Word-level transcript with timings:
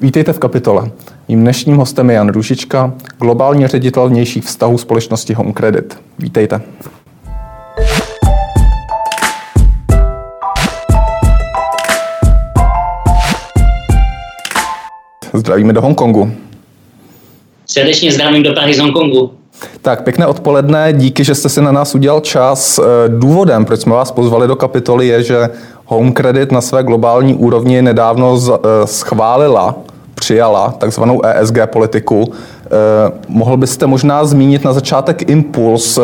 Vítejte 0.00 0.32
v 0.32 0.38
kapitole. 0.38 0.90
Mým 1.28 1.40
dnešním 1.40 1.76
hostem 1.76 2.10
je 2.10 2.16
Jan 2.16 2.28
Ružička, 2.28 2.92
globální 3.18 3.66
ředitel 3.66 4.08
vnějších 4.08 4.44
vztahů 4.44 4.78
společnosti 4.78 5.34
Home 5.34 5.52
Credit. 5.52 5.98
Vítejte. 6.18 6.60
Zdravíme 15.34 15.72
do 15.72 15.82
Hongkongu. 15.82 16.32
Srdečně 17.66 18.12
zdravím 18.12 18.42
do 18.42 18.52
Prahy 18.52 18.74
z 18.74 18.78
Hongkongu. 18.78 19.30
Tak, 19.82 20.04
pěkné 20.04 20.26
odpoledne, 20.26 20.92
díky, 20.92 21.24
že 21.24 21.34
jste 21.34 21.48
si 21.48 21.62
na 21.62 21.72
nás 21.72 21.94
udělal 21.94 22.20
čas. 22.20 22.78
Eh, 22.78 22.82
důvodem, 23.08 23.64
proč 23.64 23.80
jsme 23.80 23.92
vás 23.92 24.10
pozvali 24.10 24.48
do 24.48 24.56
kapitoly, 24.56 25.06
je, 25.08 25.22
že 25.22 25.48
Home 25.92 26.12
Credit 26.12 26.52
na 26.52 26.60
své 26.60 26.82
globální 26.82 27.34
úrovni 27.34 27.82
nedávno 27.82 28.38
eh, 28.38 28.86
schválila, 28.86 29.74
přijala 30.14 30.70
takzvanou 30.70 31.24
ESG 31.24 31.58
politiku. 31.66 32.32
Eh, 32.32 32.68
mohl 33.28 33.56
byste 33.56 33.86
možná 33.86 34.24
zmínit 34.24 34.64
na 34.64 34.72
začátek 34.72 35.30
impuls, 35.30 35.98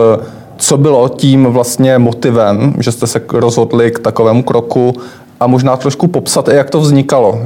co 0.56 0.77
bylo 0.77 1.09
tím 1.09 1.45
vlastně 1.45 1.98
motivem, 1.98 2.74
že 2.80 2.92
jste 2.92 3.06
se 3.06 3.20
rozhodli 3.28 3.91
k 3.91 3.98
takovému 3.98 4.42
kroku 4.42 4.95
a 5.41 5.47
možná 5.47 5.77
trošku 5.77 6.09
popsat, 6.09 6.48
jak 6.48 6.70
to 6.70 6.80
vznikalo. 6.80 7.41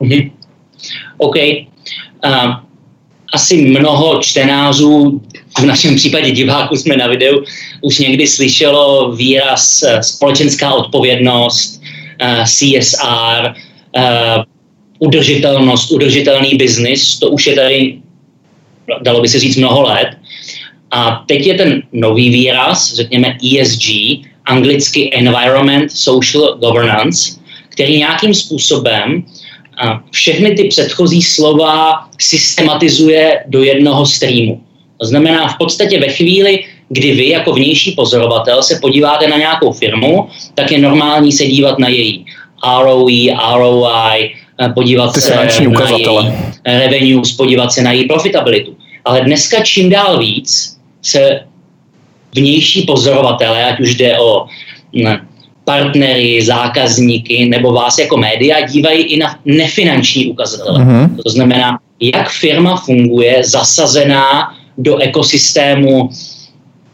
Mm-hmm. 0.00 0.30
OK. 1.18 1.36
Uh, 2.26 2.54
asi 3.34 3.78
mnoho 3.78 4.18
čtenářů, 4.18 5.20
v 5.60 5.66
našem 5.66 5.96
případě 5.96 6.30
diváků 6.30 6.76
jsme 6.76 6.96
na 6.96 7.06
videu, 7.06 7.44
už 7.80 7.98
někdy 7.98 8.26
slyšelo 8.26 9.12
výraz 9.12 9.82
uh, 9.82 10.00
společenská 10.00 10.74
odpovědnost, 10.74 11.82
uh, 12.22 12.44
CSR, 12.44 13.54
uh, 13.96 14.02
udržitelnost, 14.98 15.90
udržitelný 15.90 16.54
biznis. 16.54 17.18
To 17.18 17.28
už 17.28 17.46
je 17.46 17.54
tady, 17.54 17.98
dalo 19.02 19.20
by 19.20 19.28
se 19.28 19.38
říct, 19.38 19.56
mnoho 19.56 19.82
let. 19.82 20.08
A 20.90 21.24
teď 21.28 21.46
je 21.46 21.54
ten 21.54 21.82
nový 21.92 22.30
výraz, 22.30 22.94
řekněme 22.94 23.36
ESG, 23.44 23.84
anglicky 24.44 25.10
Environment 25.14 25.92
Social 25.92 26.58
Governance, 26.58 27.38
který 27.68 27.98
nějakým 27.98 28.34
způsobem 28.34 29.24
všechny 30.10 30.54
ty 30.54 30.64
předchozí 30.64 31.22
slova 31.22 32.08
systematizuje 32.18 33.44
do 33.46 33.62
jednoho 33.62 34.06
streamu. 34.06 34.60
To 35.00 35.06
znamená, 35.06 35.48
v 35.48 35.58
podstatě 35.58 36.00
ve 36.00 36.08
chvíli, 36.08 36.64
kdy 36.88 37.12
vy 37.12 37.28
jako 37.28 37.52
vnější 37.52 37.92
pozorovatel 37.92 38.62
se 38.62 38.78
podíváte 38.82 39.28
na 39.28 39.36
nějakou 39.36 39.72
firmu, 39.72 40.28
tak 40.54 40.72
je 40.72 40.78
normální 40.78 41.32
se 41.32 41.46
dívat 41.46 41.78
na 41.78 41.88
její 41.88 42.26
ROE, 42.82 43.34
ROI, 43.56 44.34
eh, 44.60 44.68
podívat 44.74 45.14
ty 45.14 45.20
se 45.20 45.36
na 45.36 45.42
její 45.42 46.06
revenues, 46.64 47.32
podívat 47.32 47.72
se 47.72 47.82
na 47.82 47.92
její 47.92 48.04
profitabilitu. 48.04 48.76
Ale 49.04 49.20
dneska 49.20 49.64
čím 49.64 49.90
dál 49.90 50.18
víc 50.18 50.76
se 51.02 51.40
vnější 52.34 52.82
pozorovatelé, 52.82 53.64
ať 53.64 53.80
už 53.80 53.94
jde 53.94 54.18
o 54.18 54.46
ne, 54.92 55.20
partnery, 55.64 56.42
zákazníky 56.42 57.44
nebo 57.44 57.72
vás 57.72 57.98
jako 57.98 58.16
média 58.16 58.66
dívají 58.66 59.02
i 59.02 59.18
na 59.18 59.38
nefinanční 59.44 60.26
ukazatele. 60.26 60.78
Mm-hmm. 60.78 61.16
To 61.24 61.30
znamená, 61.30 61.78
jak 62.00 62.30
firma 62.30 62.76
funguje 62.76 63.44
zasazená 63.44 64.59
do 64.80 64.98
ekosystému 64.98 66.10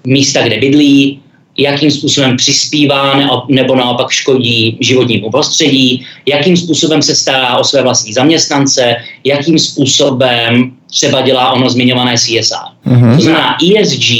místa, 0.07 0.43
kde 0.43 0.59
bydlí, 0.59 1.21
jakým 1.59 1.91
způsobem 1.91 2.37
přispívá 2.37 3.21
nebo 3.49 3.77
naopak 3.77 4.11
škodí 4.11 4.77
životnímu 4.81 5.31
prostředí, 5.31 6.07
jakým 6.27 6.57
způsobem 6.57 7.03
se 7.03 7.15
stará 7.15 7.57
o 7.59 7.65
své 7.65 7.83
vlastní 7.83 8.13
zaměstnance, 8.13 8.97
jakým 9.25 9.59
způsobem 9.59 10.73
třeba 10.91 11.21
dělá 11.21 11.53
ono 11.53 11.71
zmiňované 11.71 12.15
CSR. 12.15 12.55
Mm-hmm. 12.87 13.17
To 13.17 13.23
znamená 13.23 13.57
ESG 13.81 14.11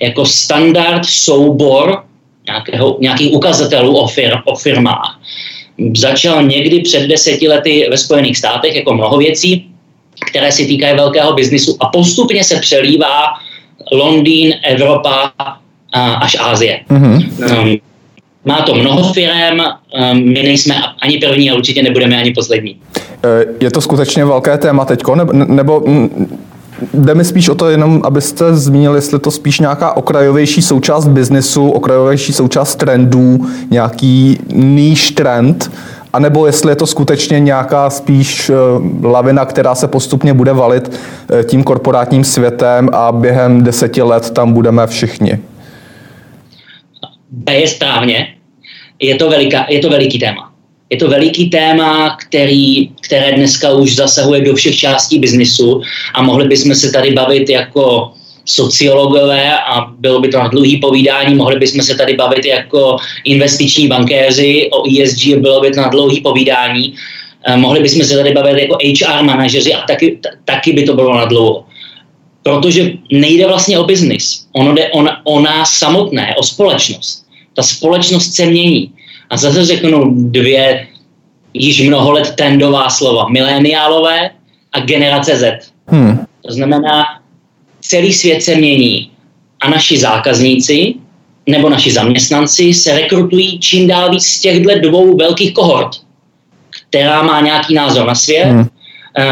jako 0.00 0.26
standard 0.26 1.04
soubor 1.04 2.02
nějakého, 2.46 2.96
nějakých 3.00 3.32
ukazatelů 3.32 3.96
o, 3.96 4.06
fir, 4.06 4.32
o 4.44 4.56
firmách. 4.56 5.20
Začal 5.96 6.42
někdy 6.42 6.80
před 6.80 7.06
deseti 7.06 7.48
lety 7.48 7.86
ve 7.90 7.98
Spojených 7.98 8.38
státech 8.38 8.74
jako 8.74 8.94
mnoho 8.94 9.18
věcí, 9.18 9.65
které 10.26 10.52
se 10.52 10.64
týkají 10.64 10.96
velkého 10.96 11.32
biznisu 11.32 11.76
a 11.80 11.86
postupně 11.86 12.44
se 12.44 12.60
přelívá 12.60 13.22
Londýn, 13.92 14.54
Evropa 14.62 15.32
až 16.20 16.36
Ázie. 16.40 16.80
Mm-hmm. 16.90 17.62
Um, 17.62 17.76
má 18.44 18.62
to 18.62 18.74
mnoho 18.74 19.12
firm, 19.12 19.60
um, 19.60 20.18
my 20.18 20.42
nejsme 20.42 20.74
ani 21.02 21.18
první 21.18 21.50
a 21.50 21.54
určitě 21.54 21.82
nebudeme 21.82 22.18
ani 22.18 22.32
poslední. 22.32 22.76
E, 23.24 23.64
je 23.64 23.70
to 23.70 23.80
skutečně 23.80 24.24
velké 24.24 24.58
téma 24.58 24.84
teď, 24.84 25.02
nebo 25.32 25.82
Jde 26.94 27.14
mi 27.14 27.24
spíš 27.24 27.48
o 27.48 27.54
to 27.54 27.68
jenom, 27.68 28.00
abyste 28.04 28.54
zmínili, 28.54 28.98
jestli 28.98 29.18
to 29.18 29.30
spíš 29.30 29.60
nějaká 29.60 29.96
okrajovější 29.96 30.62
součást 30.62 31.06
biznesu, 31.08 31.70
okrajovější 31.70 32.32
součást 32.32 32.76
trendů, 32.76 33.46
nějaký 33.70 34.38
níž 34.52 35.10
trend, 35.10 35.70
anebo 36.12 36.46
jestli 36.46 36.72
je 36.72 36.76
to 36.76 36.86
skutečně 36.86 37.40
nějaká 37.40 37.90
spíš 37.90 38.50
eh, 38.50 38.54
lavina, 39.02 39.44
která 39.44 39.74
se 39.74 39.88
postupně 39.88 40.34
bude 40.34 40.52
valit 40.52 40.90
eh, 40.90 41.44
tím 41.44 41.64
korporátním 41.64 42.24
světem 42.24 42.88
a 42.92 43.12
během 43.12 43.64
deseti 43.64 44.02
let 44.02 44.30
tam 44.30 44.52
budeme 44.52 44.86
všichni. 44.86 45.38
B 47.30 47.54
je 47.54 47.68
správně. 47.68 48.34
Je 49.00 49.14
to, 49.14 49.30
veliká, 49.30 49.66
je 49.68 49.78
to 49.78 49.90
veliký 49.90 50.18
téma. 50.18 50.52
Je 50.90 50.96
to 50.96 51.08
veliký 51.08 51.50
téma, 51.50 52.16
který, 52.16 52.88
které 52.88 53.32
dneska 53.32 53.72
už 53.72 53.96
zasahuje 53.96 54.40
do 54.40 54.54
všech 54.54 54.76
částí 54.76 55.18
biznisu 55.18 55.82
a 56.14 56.22
mohli 56.22 56.48
bychom 56.48 56.74
se 56.74 56.92
tady 56.92 57.12
bavit 57.12 57.50
jako 57.50 58.12
sociologové 58.46 59.58
a 59.58 59.80
bylo 59.98 60.20
by 60.20 60.28
to 60.28 60.38
na 60.38 60.48
dlouhý 60.48 60.76
povídání, 60.76 61.34
mohli 61.34 61.58
bychom 61.58 61.82
se 61.82 61.94
tady 61.94 62.14
bavit 62.14 62.44
jako 62.44 62.96
investiční 63.24 63.88
bankéři 63.88 64.68
o 64.72 65.02
ESG, 65.02 65.36
bylo 65.36 65.60
by 65.60 65.70
to 65.70 65.80
na 65.80 65.88
dlouhý 65.88 66.20
povídání, 66.20 66.94
eh, 67.46 67.56
mohli 67.56 67.80
bychom 67.80 68.04
se 68.04 68.16
tady 68.16 68.32
bavit 68.32 68.58
jako 68.58 68.78
HR 68.82 69.22
manažeři 69.22 69.74
a 69.74 69.80
taky, 69.80 70.18
taky 70.44 70.72
by 70.72 70.82
to 70.82 70.94
bylo 70.94 71.16
na 71.16 71.24
dlouho. 71.24 71.64
Protože 72.42 72.90
nejde 73.12 73.46
vlastně 73.46 73.78
o 73.78 73.84
biznis, 73.84 74.46
ono 74.52 74.74
jde 74.74 74.88
o, 74.88 75.04
o 75.24 75.40
nás 75.40 75.72
samotné, 75.72 76.34
o 76.38 76.42
společnost. 76.42 77.26
Ta 77.54 77.62
společnost 77.62 78.34
se 78.34 78.46
mění. 78.46 78.92
A 79.30 79.36
zase 79.36 79.64
řeknu 79.64 80.14
dvě 80.14 80.86
již 81.54 81.88
mnoho 81.88 82.12
let 82.12 82.34
trendová 82.36 82.90
slova. 82.90 83.28
Mileniálové 83.28 84.30
a 84.72 84.80
generace 84.80 85.36
Z. 85.36 85.72
Hmm. 85.86 86.18
To 86.46 86.52
znamená, 86.52 87.04
celý 87.88 88.12
svět 88.12 88.42
se 88.42 88.54
mění 88.54 89.10
a 89.60 89.70
naši 89.70 89.98
zákazníci 89.98 90.94
nebo 91.46 91.68
naši 91.68 91.92
zaměstnanci 91.92 92.74
se 92.74 92.94
rekrutují 92.94 93.58
čím 93.58 93.88
dál 93.88 94.10
víc 94.10 94.24
z 94.26 94.40
těchto 94.40 94.78
dvou 94.78 95.16
velkých 95.16 95.54
kohort, 95.54 95.90
která 96.88 97.22
má 97.22 97.40
nějaký 97.40 97.74
názor 97.74 98.06
na 98.06 98.14
svět, 98.14 98.44
hmm. 98.44 98.68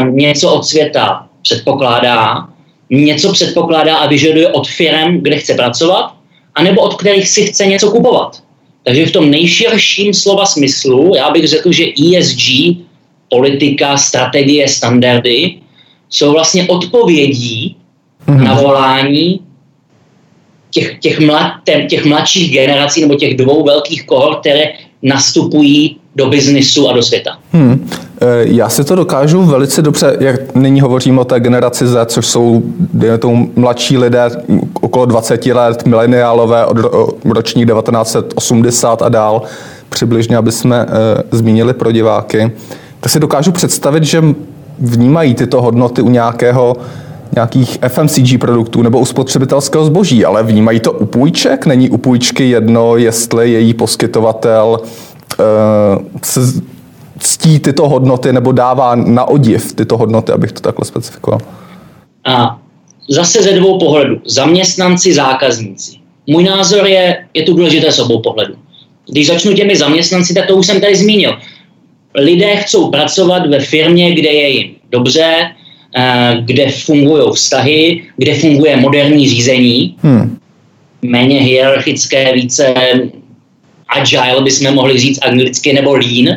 um, 0.00 0.16
něco 0.16 0.53
od 0.53 0.65
světa 0.65 1.26
předpokládá, 1.42 2.48
něco 2.91 3.32
předpokládá 3.32 3.97
a 3.97 4.06
vyžaduje 4.06 4.48
od 4.48 4.69
firm, 4.69 5.21
kde 5.21 5.36
chce 5.36 5.54
pracovat, 5.54 6.15
anebo 6.54 6.82
od 6.82 6.94
kterých 6.94 7.28
si 7.28 7.47
chce 7.47 7.66
něco 7.66 7.91
kupovat. 7.91 8.42
Takže 8.82 9.06
v 9.06 9.12
tom 9.12 9.31
nejširším 9.31 10.15
slova 10.15 10.47
smyslu, 10.47 11.12
já 11.16 11.31
bych 11.31 11.48
řekl, 11.48 11.72
že 11.72 11.84
ESG, 11.84 12.76
politika, 13.28 13.97
strategie, 13.97 14.69
standardy, 14.69 15.54
jsou 16.10 16.32
vlastně 16.32 16.66
odpovědí 16.69 17.76
mm-hmm. 18.27 18.43
na 18.43 18.55
volání 18.55 19.41
těch, 20.71 20.99
těch, 20.99 21.21
mlad, 21.21 21.53
těch 21.89 22.05
mladších 22.05 22.53
generací 22.53 23.01
nebo 23.01 23.15
těch 23.15 23.37
dvou 23.37 23.65
velkých 23.65 24.07
kohort, 24.07 24.41
které 24.41 24.65
nastupují 25.03 25.97
do 26.17 26.29
biznisu 26.29 26.89
a 26.89 26.93
do 26.93 27.03
světa. 27.03 27.31
Hmm. 27.53 27.89
E, 28.21 28.27
já 28.45 28.69
si 28.69 28.84
to 28.84 28.95
dokážu 28.95 29.43
velice 29.43 29.83
dobře, 29.83 30.16
jak 30.21 30.54
nyní 30.54 30.81
hovořím 30.81 31.19
o 31.19 31.25
té 31.25 31.41
generaci 31.41 31.87
Z, 31.87 32.07
což 32.07 32.27
jsou 32.27 32.63
dejme 32.78 33.19
tomu 33.19 33.51
mladší 33.57 33.98
lidé 33.98 34.31
okolo 34.81 35.07
20 35.07 35.47
let, 35.47 35.87
mileniálové 35.87 36.66
od 36.66 36.77
ročník 37.25 37.69
1980 37.69 39.03
a 39.03 39.09
dál, 39.09 39.43
přibližně, 39.89 40.37
aby 40.37 40.53
jsme 40.53 40.77
e, 40.77 40.87
zmínili 41.37 41.75
pro 41.75 41.93
diváky, 41.93 42.53
tak 43.01 43.13
si 43.13 43.21
dokážu 43.21 43.53
představit, 43.53 44.04
že 44.04 44.22
vnímají 44.78 45.34
tyto 45.34 45.63
hodnoty 45.63 46.03
u 46.03 46.10
nějakého 46.10 46.77
nějakých 47.34 47.78
FMCG 47.88 48.41
produktů 48.41 48.82
nebo 48.82 48.98
u 48.98 49.04
spotřebitelského 49.04 49.84
zboží, 49.84 50.24
ale 50.24 50.42
vnímají 50.42 50.80
to 50.80 50.92
u 50.92 51.06
půjček? 51.06 51.66
Není 51.66 51.91
u 51.91 51.97
půjčky 51.97 52.50
jedno, 52.50 52.97
jestli 52.97 53.53
její 53.53 53.74
poskytovatel 53.74 54.80
uh, 55.38 56.04
ctí 57.18 57.59
tyto 57.59 57.88
hodnoty 57.88 58.32
nebo 58.32 58.53
dává 58.53 58.94
na 58.94 59.24
odiv 59.24 59.72
tyto 59.72 59.97
hodnoty, 59.97 60.32
abych 60.32 60.53
to 60.53 60.60
takhle 60.60 60.84
specifikoval? 60.84 61.41
A 62.26 62.59
zase 63.10 63.42
ze 63.42 63.53
dvou 63.53 63.78
pohledů. 63.78 64.21
Zaměstnanci, 64.26 65.15
zákazníci. 65.15 65.92
Můj 66.26 66.44
názor 66.44 66.86
je, 66.86 67.26
je 67.34 67.42
to 67.42 67.53
důležité 67.53 67.92
z 67.92 67.98
obou 67.98 68.22
pohledů. 68.22 68.54
Když 69.10 69.26
začnu 69.26 69.53
těmi 69.53 69.76
zaměstnanci, 69.76 70.34
tak 70.34 70.47
to 70.47 70.56
už 70.56 70.66
jsem 70.66 70.80
tady 70.80 70.97
zmínil. 70.97 71.38
lidé 72.15 72.56
chcou 72.56 72.91
pracovat 72.91 73.47
ve 73.47 73.60
firmě, 73.60 74.15
kde 74.15 74.28
je 74.28 74.48
jim 74.48 74.74
dobře, 74.91 75.24
eh, 75.24 75.64
kde 76.41 76.71
fungují 76.71 77.23
vztahy, 77.35 78.03
kde 78.17 78.35
funguje 78.35 78.77
moderní 78.77 79.29
řízení, 79.29 79.97
hmm. 80.03 80.39
méně 81.03 81.41
hierarchické, 81.41 82.35
více 82.35 82.75
agile, 83.89 84.43
bychom 84.43 84.75
mohli 84.75 84.99
říct 84.99 85.19
anglicky, 85.23 85.73
nebo 85.73 85.95
lean. 85.97 86.37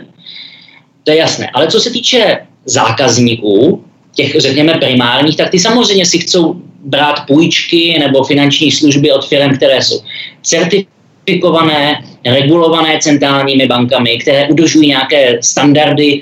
To 1.04 1.12
je 1.12 1.18
jasné. 1.18 1.50
Ale 1.54 1.68
co 1.68 1.80
se 1.80 1.90
týče 1.90 2.38
zákazníků, 2.66 3.84
těch, 4.16 4.36
řekněme, 4.38 4.74
primárních, 4.74 5.38
tak 5.38 5.50
ty 5.50 5.60
samozřejmě 5.60 6.06
si 6.06 6.20
chcou 6.20 6.56
brát 6.84 7.28
půjčky 7.28 7.98
nebo 8.00 8.24
finanční 8.24 8.72
služby 8.72 9.12
od 9.12 9.28
firm, 9.28 9.56
které 9.56 9.82
jsou 9.82 10.02
certifikované, 10.42 12.04
regulované 12.26 13.00
centrálními 13.02 13.68
bankami, 13.68 14.18
které 14.18 14.48
udržují 14.48 14.88
nějaké 14.88 15.40
standardy 15.42 16.22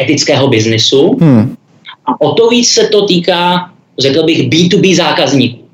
etického 0.00 0.48
biznisu. 0.48 1.16
Hmm. 1.20 1.55
A 2.06 2.20
o 2.20 2.32
to 2.32 2.48
víc 2.48 2.68
se 2.68 2.88
to 2.88 3.06
týká, 3.06 3.70
řekl 3.98 4.22
bych, 4.22 4.48
B2B 4.48 4.96
zákazníků. 4.96 5.66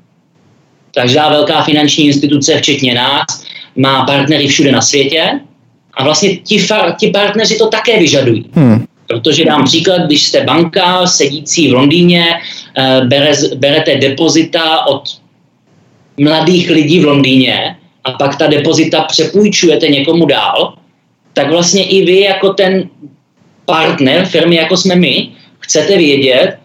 Každá 0.95 1.29
velká 1.29 1.63
finanční 1.63 2.05
instituce, 2.05 2.57
včetně 2.57 2.93
nás, 2.93 3.25
má 3.75 4.05
partnery 4.05 4.47
všude 4.47 4.71
na 4.71 4.81
světě 4.81 5.39
a 5.93 6.03
vlastně 6.03 6.37
ti, 6.37 6.67
ti 6.99 7.07
partneři 7.07 7.57
to 7.57 7.67
také 7.67 7.99
vyžadují. 7.99 8.45
Hmm. 8.53 8.85
Protože 9.07 9.45
dám 9.45 9.65
příklad, 9.65 10.01
když 10.01 10.23
jste 10.23 10.43
banka 10.43 11.07
sedící 11.07 11.69
v 11.69 11.73
Londýně, 11.73 12.25
eh, 12.77 13.01
bere, 13.05 13.31
berete 13.55 13.95
depozita 13.95 14.85
od 14.85 15.03
mladých 16.17 16.69
lidí 16.69 16.99
v 16.99 17.05
Londýně 17.05 17.75
a 18.03 18.11
pak 18.11 18.37
ta 18.37 18.47
depozita 18.47 19.01
přepůjčujete 19.01 19.87
někomu 19.87 20.25
dál, 20.25 20.73
tak 21.33 21.49
vlastně 21.49 21.85
i 21.85 22.05
vy 22.05 22.19
jako 22.19 22.53
ten 22.53 22.89
partner 23.65 24.25
firmy, 24.25 24.55
jako 24.55 24.77
jsme 24.77 24.95
my, 24.95 25.29
chcete 25.63 25.97
vědět, 25.97 26.57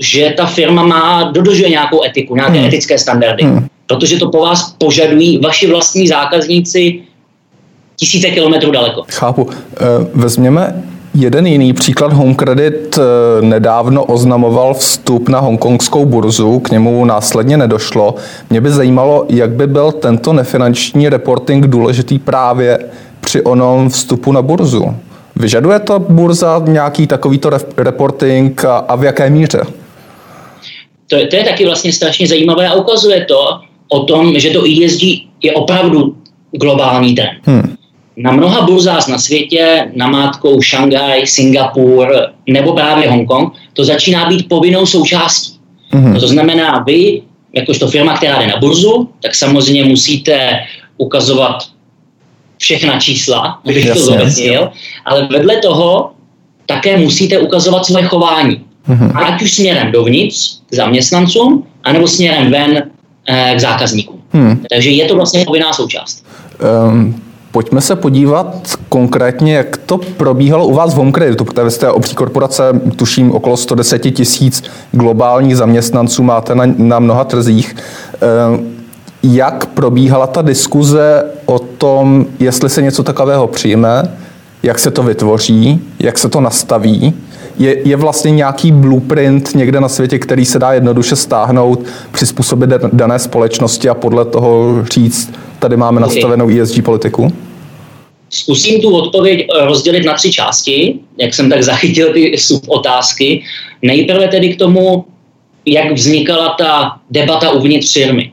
že 0.00 0.34
ta 0.36 0.46
firma 0.46 0.86
má, 0.86 1.22
dodržuje 1.22 1.70
nějakou 1.70 2.04
etiku, 2.04 2.36
nějaké 2.36 2.58
hmm. 2.58 2.68
etické 2.68 2.98
standardy. 2.98 3.44
Hmm. 3.44 3.66
Protože 3.86 4.18
to 4.18 4.30
po 4.30 4.40
vás 4.40 4.74
požadují 4.78 5.38
vaši 5.38 5.66
vlastní 5.66 6.08
zákazníci 6.08 7.00
tisíce 7.96 8.30
kilometrů 8.30 8.70
daleko. 8.70 9.04
Chápu. 9.08 9.50
Eh, 9.50 9.84
vezměme 10.14 10.82
Jeden 11.14 11.46
jiný 11.46 11.72
příklad 11.72 12.12
Home 12.12 12.34
Credit 12.34 12.98
eh, 12.98 13.02
nedávno 13.42 14.04
oznamoval 14.04 14.74
vstup 14.74 15.28
na 15.28 15.40
hongkongskou 15.40 16.04
burzu, 16.04 16.60
k 16.60 16.70
němu 16.70 17.04
následně 17.04 17.56
nedošlo. 17.56 18.14
Mě 18.50 18.60
by 18.60 18.70
zajímalo, 18.70 19.26
jak 19.28 19.50
by 19.50 19.66
byl 19.66 19.92
tento 19.92 20.32
nefinanční 20.32 21.08
reporting 21.08 21.66
důležitý 21.66 22.18
právě 22.18 22.78
při 23.20 23.42
onom 23.42 23.88
vstupu 23.88 24.32
na 24.32 24.42
burzu. 24.42 24.94
Vyžaduje 25.40 25.78
to 25.78 25.98
burza 25.98 26.62
nějaký 26.66 27.06
takovýto 27.06 27.50
reporting 27.76 28.64
a, 28.64 28.76
a 28.76 28.96
v 28.96 29.04
jaké 29.04 29.30
míře? 29.30 29.60
To, 31.06 31.16
to 31.26 31.36
je 31.36 31.44
taky 31.44 31.66
vlastně 31.66 31.92
strašně 31.92 32.26
zajímavé 32.26 32.68
a 32.68 32.74
ukazuje 32.74 33.24
to 33.24 33.60
o 33.88 34.04
tom, 34.04 34.38
že 34.38 34.50
to 34.50 34.62
ESG 34.64 35.02
je 35.42 35.52
opravdu 35.52 36.16
globální 36.52 37.14
trend. 37.14 37.40
Hmm 37.44 37.76
na 38.22 38.32
mnoha 38.32 38.66
burzách 38.66 39.08
na 39.08 39.18
světě, 39.18 39.90
namátkou 39.94 40.62
Šanghaj, 40.62 41.26
Singapur 41.26 42.08
nebo 42.48 42.72
právě 42.72 43.10
Hongkong, 43.10 43.52
to 43.72 43.84
začíná 43.84 44.28
být 44.28 44.48
povinnou 44.48 44.86
součástí. 44.86 45.58
Mm-hmm. 45.92 46.20
To 46.20 46.28
znamená, 46.28 46.84
vy, 46.86 47.22
jakožto 47.52 47.88
firma, 47.88 48.16
která 48.16 48.38
jde 48.38 48.46
na 48.46 48.56
burzu, 48.56 49.08
tak 49.22 49.34
samozřejmě 49.34 49.84
musíte 49.84 50.60
ukazovat 50.96 51.62
všechna 52.60 53.00
čísla, 53.00 53.60
Jasně. 53.64 53.92
to 53.92 54.00
zobecnil, 54.00 54.70
ale 55.04 55.28
vedle 55.32 55.56
toho 55.56 56.10
také 56.66 56.96
musíte 56.96 57.38
ukazovat 57.38 57.86
svoje 57.86 58.04
chování. 58.04 58.64
Mm-hmm. 58.88 59.24
Ať 59.24 59.42
už 59.42 59.54
směrem 59.54 59.92
dovnitř 59.92 60.60
k 60.70 60.74
zaměstnancům, 60.74 61.64
anebo 61.84 62.06
směrem 62.06 62.50
ven 62.50 62.82
eh, 63.28 63.54
k 63.56 63.60
zákazníkům. 63.60 64.20
Mm. 64.32 64.64
Takže 64.70 64.90
je 64.90 65.04
to 65.04 65.14
vlastně 65.14 65.44
povinná 65.44 65.72
součást. 65.72 66.24
Um, 66.88 67.22
Pojďme 67.52 67.80
se 67.80 67.96
podívat 67.96 68.76
konkrétně, 68.88 69.54
jak 69.54 69.76
to 69.76 69.98
probíhalo 69.98 70.66
u 70.66 70.74
vás 70.74 70.94
v 70.94 70.96
Home 70.96 71.12
Creditu, 71.12 71.44
protože 71.44 71.64
vy 71.64 71.70
jste 71.70 71.90
obří 71.90 72.14
korporace, 72.14 72.62
tuším 72.96 73.32
okolo 73.32 73.56
110 73.56 73.98
tisíc 73.98 74.64
globálních 74.92 75.56
zaměstnanců 75.56 76.22
máte 76.22 76.54
na, 76.54 76.64
na 76.76 76.98
mnoha 76.98 77.24
trzích. 77.24 77.76
Ehm, 78.20 78.79
jak 79.22 79.66
probíhala 79.66 80.26
ta 80.26 80.42
diskuze 80.42 81.24
o 81.46 81.58
tom, 81.58 82.26
jestli 82.40 82.70
se 82.70 82.82
něco 82.82 83.02
takového 83.02 83.46
přijme, 83.46 84.16
jak 84.62 84.78
se 84.78 84.90
to 84.90 85.02
vytvoří, 85.02 85.80
jak 85.98 86.18
se 86.18 86.28
to 86.28 86.40
nastaví? 86.40 87.14
Je, 87.58 87.88
je 87.88 87.96
vlastně 87.96 88.30
nějaký 88.30 88.72
blueprint 88.72 89.54
někde 89.54 89.80
na 89.80 89.88
světě, 89.88 90.18
který 90.18 90.44
se 90.44 90.58
dá 90.58 90.72
jednoduše 90.72 91.16
stáhnout, 91.16 91.84
přizpůsobit 92.12 92.70
dané 92.92 93.18
společnosti 93.18 93.88
a 93.88 93.94
podle 93.94 94.24
toho 94.24 94.84
říct, 94.92 95.32
tady 95.58 95.76
máme 95.76 96.00
nastavenou 96.00 96.48
ESG 96.48 96.82
politiku? 96.84 97.32
Zkusím 98.30 98.80
tu 98.80 98.96
odpověď 98.96 99.40
eh, 99.40 99.64
rozdělit 99.64 100.06
na 100.06 100.14
tři 100.14 100.32
části, 100.32 100.98
jak 101.18 101.34
jsem 101.34 101.50
tak 101.50 101.62
zachytil 101.72 102.12
ty 102.12 102.36
otázky. 102.66 103.42
Nejprve 103.82 104.28
tedy 104.28 104.54
k 104.54 104.58
tomu, 104.58 105.04
jak 105.66 105.92
vznikala 105.92 106.54
ta 106.58 106.96
debata 107.10 107.50
uvnitř 107.50 107.92
firmy. 107.92 108.32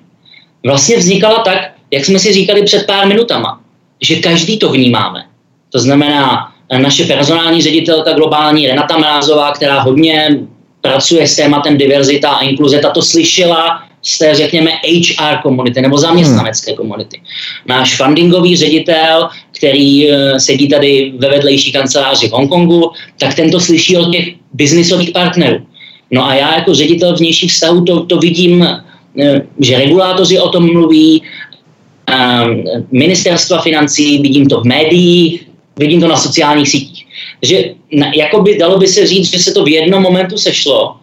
Vlastně 0.66 0.98
vznikala 0.98 1.40
tak, 1.40 1.58
jak 1.92 2.06
jsme 2.06 2.20
si 2.20 2.34
říkali 2.34 2.64
před 2.64 2.86
pár 2.86 3.08
minutama, 3.08 3.62
že 4.02 4.16
každý 4.16 4.60
to 4.60 4.70
vnímáme. 4.70 5.26
To 5.72 5.80
znamená, 5.80 6.52
eh, 6.70 6.80
naše 6.80 7.06
personální 7.06 7.62
ředitelka 7.62 8.14
globální 8.14 8.68
Renata 8.68 8.98
Mrázová, 8.98 9.52
která 9.52 9.82
hodně 9.82 10.40
pracuje 10.82 11.28
s 11.28 11.36
tématem 11.36 11.78
diverzita 11.78 12.30
a 12.30 12.40
inkluze, 12.40 12.80
ta 12.80 12.90
to 12.90 13.02
slyšela 13.02 13.84
z 14.02 14.18
té, 14.18 14.36
řekněme, 14.36 14.72
HR 14.72 15.42
komunity 15.44 15.82
nebo 15.82 15.98
zaměstnanecké 15.98 16.72
hmm. 16.72 16.78
komunity. 16.78 17.22
Náš 17.66 17.98
fundingový 17.98 18.58
ředitel, 18.58 19.30
který 19.58 20.08
uh, 20.08 20.38
sedí 20.38 20.70
tady 20.70 21.14
ve 21.18 21.30
vedlejší 21.30 21.72
kanceláři 21.72 22.28
v 22.28 22.32
Hongkongu, 22.32 22.92
tak 23.20 23.36
tento 23.36 23.60
slyší 23.60 23.98
od 23.98 24.12
těch 24.12 24.28
biznisových 24.54 25.12
partnerů. 25.12 25.66
No 26.12 26.26
a 26.26 26.36
já 26.36 26.56
jako 26.56 26.74
ředitel 26.74 27.16
vnějších 27.16 27.52
vztahů 27.52 27.86
to, 27.86 28.06
to 28.06 28.18
vidím, 28.18 28.68
že 29.60 29.78
regulátoři 29.78 30.40
o 30.40 30.50
tom 30.50 30.74
mluví, 30.74 31.22
uh, 32.10 32.56
ministerstva 32.92 33.62
financí, 33.62 34.22
vidím 34.22 34.50
to 34.50 34.62
v 34.62 34.66
médiích, 34.66 35.48
vidím 35.78 36.02
to 36.02 36.08
na 36.08 36.18
sociálních 36.18 36.70
sítích. 36.70 37.08
Takže 37.40 37.64
na, 37.94 38.12
jakoby 38.16 38.58
dalo 38.58 38.78
by 38.78 38.88
se 38.88 39.08
říct, 39.08 39.32
že 39.32 39.40
se 39.40 39.52
to 39.52 39.64
v 39.64 39.70
jednom 39.70 40.04
momentu 40.04 40.38
sešlo 40.38 40.96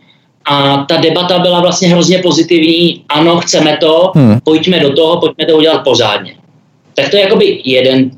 a 0.44 0.84
ta 0.88 0.96
debata 0.96 1.38
byla 1.38 1.60
vlastně 1.60 1.88
hrozně 1.88 2.18
pozitivní. 2.18 3.04
Ano, 3.08 3.40
chceme 3.40 3.76
to, 3.80 4.12
hmm. 4.14 4.38
pojďme 4.44 4.80
do 4.80 4.92
toho, 4.92 5.20
pojďme 5.20 5.46
to 5.46 5.56
udělat 5.56 5.78
pořádně. 5.78 6.34
Tak 6.94 7.10
to 7.10 7.16
je 7.16 7.22
jakoby 7.22 7.62
jeden, 7.64 8.10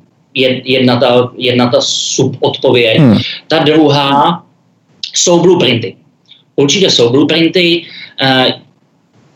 jedna 0.64 0.96
ta, 0.96 1.30
jedna 1.36 1.70
ta 1.70 1.78
subodpověď. 1.80 2.98
Hmm. 2.98 3.18
Ta 3.48 3.58
druhá 3.58 4.42
jsou 5.14 5.40
blueprinty. 5.40 5.96
Určitě 6.56 6.90
jsou 6.90 7.10
blueprinty. 7.10 7.84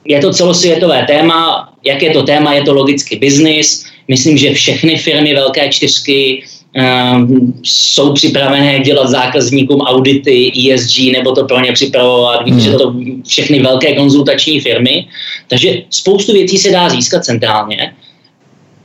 Je 0.04 0.20
to 0.20 0.32
celosvětové 0.32 1.04
téma. 1.06 1.68
Jak 1.84 2.02
je 2.02 2.10
to 2.10 2.22
téma? 2.22 2.54
Je 2.54 2.62
to 2.62 2.72
logicky 2.72 3.16
biznis. 3.16 3.84
Myslím, 4.08 4.38
že 4.38 4.54
všechny 4.54 4.96
firmy 4.96 5.34
velké 5.34 5.68
čtyřky 5.68 6.42
Um, 6.76 7.60
jsou 7.62 8.12
připravené 8.12 8.78
dělat 8.78 9.08
zákazníkům 9.08 9.80
audity 9.80 10.52
ESG 10.72 10.98
nebo 11.12 11.32
to 11.32 11.44
pro 11.44 11.60
ně 11.60 11.72
připravovat. 11.72 12.44
Víte, 12.44 12.56
hmm. 12.56 12.64
že 12.64 12.72
to 12.72 12.94
všechny 13.26 13.60
velké 13.60 13.94
konzultační 13.94 14.60
firmy. 14.60 15.06
Takže 15.48 15.82
spoustu 15.90 16.32
věcí 16.32 16.58
se 16.58 16.70
dá 16.70 16.88
získat 16.88 17.24
centrálně. 17.24 17.94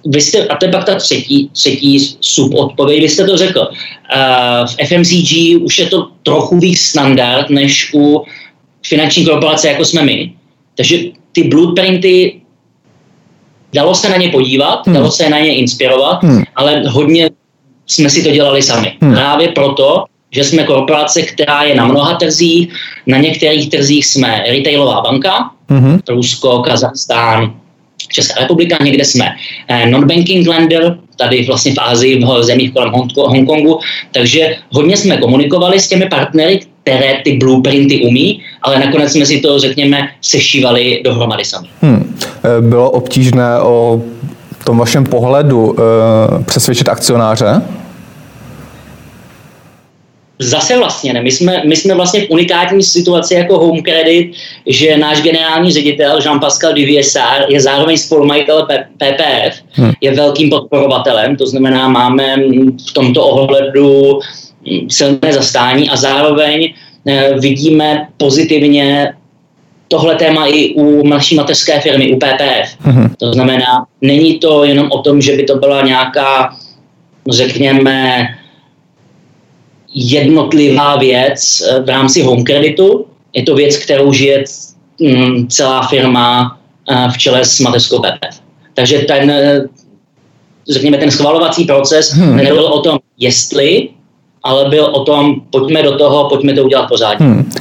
Vy 0.06 0.22
jste, 0.22 0.48
a 0.48 0.56
to 0.56 0.66
je 0.66 0.72
pak 0.72 0.86
ta 0.86 0.96
třetí, 0.96 1.50
třetí 1.54 2.16
subodpověď, 2.22 3.02
vy 3.02 3.10
jste 3.10 3.26
to 3.26 3.38
řekl. 3.38 3.60
Uh, 3.60 4.68
v 4.68 4.88
FMCG 4.88 5.62
už 5.62 5.80
je 5.80 5.86
to 5.86 6.08
trochu 6.24 6.60
víc 6.60 6.82
standard 6.82 7.50
než 7.50 7.94
u 7.94 8.24
finanční 8.86 9.26
korporace, 9.26 9.68
jako 9.68 9.86
jsme 9.86 10.02
my. 10.02 10.34
Takže 10.76 10.98
ty 11.32 11.44
blueprinty 11.44 12.42
dalo 13.74 13.96
se 13.96 14.10
na 14.10 14.18
ně 14.18 14.30
podívat, 14.30 14.88
hmm. 14.88 14.96
dalo 14.96 15.12
se 15.12 15.30
na 15.30 15.40
ně 15.40 15.56
inspirovat, 15.56 16.24
hmm. 16.24 16.44
ale 16.56 16.84
hodně 16.88 17.30
jsme 17.88 18.10
si 18.10 18.24
to 18.24 18.32
dělali 18.32 18.62
sami. 18.62 18.98
Hmm. 19.02 19.14
Právě 19.14 19.48
proto, 19.48 20.06
že 20.32 20.44
jsme 20.44 20.64
korporace, 20.64 21.22
která 21.22 21.64
je 21.64 21.76
na 21.76 21.86
mnoha 21.86 22.16
trzích. 22.16 22.74
Na 23.08 23.18
některých 23.18 23.70
trzích 23.70 24.06
jsme 24.06 24.44
retailová 24.48 25.02
banka, 25.02 25.52
hmm. 25.70 26.00
Rusko, 26.10 26.60
Kazachstán, 26.60 27.54
Česká 28.12 28.42
republika, 28.42 28.84
někde 28.84 29.06
jsme 29.06 29.26
eh, 29.68 29.86
non-banking 29.86 30.48
lender, 30.48 30.98
tady 31.16 31.46
vlastně 31.46 31.74
v 31.74 31.80
Ázii, 31.80 32.26
v 32.26 32.44
zemích 32.44 32.74
kolem 32.74 32.92
Hongkongu, 33.16 33.80
takže 34.12 34.56
hodně 34.72 34.98
jsme 34.98 35.18
komunikovali 35.18 35.80
s 35.80 35.90
těmi 35.90 36.10
partnery, 36.10 36.60
které 36.86 37.22
ty 37.24 37.38
blueprinty 37.38 38.02
umí, 38.02 38.42
ale 38.62 38.80
nakonec 38.80 39.12
jsme 39.12 39.26
si 39.26 39.42
to, 39.42 39.60
řekněme, 39.60 39.98
sešívali 40.22 41.02
dohromady 41.04 41.46
sami. 41.46 41.68
Hmm. 41.82 42.18
Eh, 42.44 42.62
bylo 42.62 42.92
obtížné 42.92 43.60
o 43.62 44.02
tom 44.66 44.78
vašem 44.78 45.04
pohledu 45.04 45.76
e, 45.80 46.44
přesvědčit 46.44 46.90
akcionáře? 46.90 47.62
Zase 50.40 50.78
vlastně 50.78 51.14
ne. 51.14 51.22
My 51.22 51.32
jsme, 51.32 51.62
my 51.66 51.76
jsme 51.76 51.94
vlastně 51.96 52.22
v 52.22 52.30
unikátní 52.30 52.84
situaci 52.84 53.34
jako 53.34 53.60
Home 53.60 53.82
Credit, 53.82 54.32
že 54.68 54.98
náš 54.98 55.22
generální 55.22 55.72
ředitel 55.72 56.20
Jean-Pascal 56.20 56.74
Duviesar 56.74 57.46
je 57.50 57.62
zároveň 57.62 57.98
spolumajitel 57.98 58.68
PPF, 58.98 59.62
hmm. 59.72 59.92
je 60.02 60.16
velkým 60.16 60.50
podporovatelem, 60.50 61.36
to 61.36 61.48
znamená, 61.48 61.88
máme 61.88 62.36
v 62.90 62.94
tomto 62.94 63.26
ohledu 63.26 64.20
silné 64.90 65.34
zastání 65.34 65.90
a 65.90 65.96
zároveň 65.96 66.74
eh, 67.08 67.34
vidíme 67.40 68.08
pozitivně 68.18 69.14
tohle 69.88 70.16
téma 70.16 70.48
i 70.48 70.74
u 70.74 71.08
naší 71.08 71.36
mateřské 71.36 71.80
firmy, 71.80 72.14
u 72.14 72.20
PPF. 72.20 72.80
hmm 72.80 73.10
To 73.20 73.34
znamená, 73.34 73.86
není 74.02 74.40
to 74.40 74.64
jenom 74.64 74.92
o 74.92 75.00
tom, 75.00 75.22
že 75.22 75.36
by 75.36 75.44
to 75.44 75.56
byla 75.56 75.82
nějaká, 75.82 76.56
řekněme, 77.30 78.28
jednotlivá 79.94 80.96
věc 80.96 81.62
eh, 81.62 81.82
v 81.82 81.90
rámci 81.90 82.22
home 82.22 82.44
creditu. 82.44 83.06
Je 83.34 83.44
to 83.44 83.56
věc, 83.56 83.78
kterou 83.78 84.14
žije 84.14 84.44
mm, 85.00 85.48
celá 85.48 85.88
firma 85.88 86.58
eh, 86.90 87.08
v 87.12 87.18
čele 87.18 87.46
s 87.46 87.60
mateřskou 87.60 88.00
PPF. 88.00 88.42
Takže 88.74 89.00
ten, 89.00 89.34
řekněme, 90.70 90.98
ten 90.98 91.12
schvalovací 91.12 91.66
proces 91.66 92.14
hmm. 92.14 92.36
nebyl 92.36 92.66
o 92.66 92.82
tom, 92.82 93.00
jestli, 93.18 93.90
ale 94.46 94.70
byl 94.70 94.86
o 94.86 95.04
tom, 95.04 95.36
pojďme 95.50 95.84
do 95.84 95.98
toho, 95.98 96.30
pojďme 96.30 96.54
to 96.54 96.64
udělat 96.64 96.88
pořádně. 96.88 97.26
Hmm. 97.26 97.52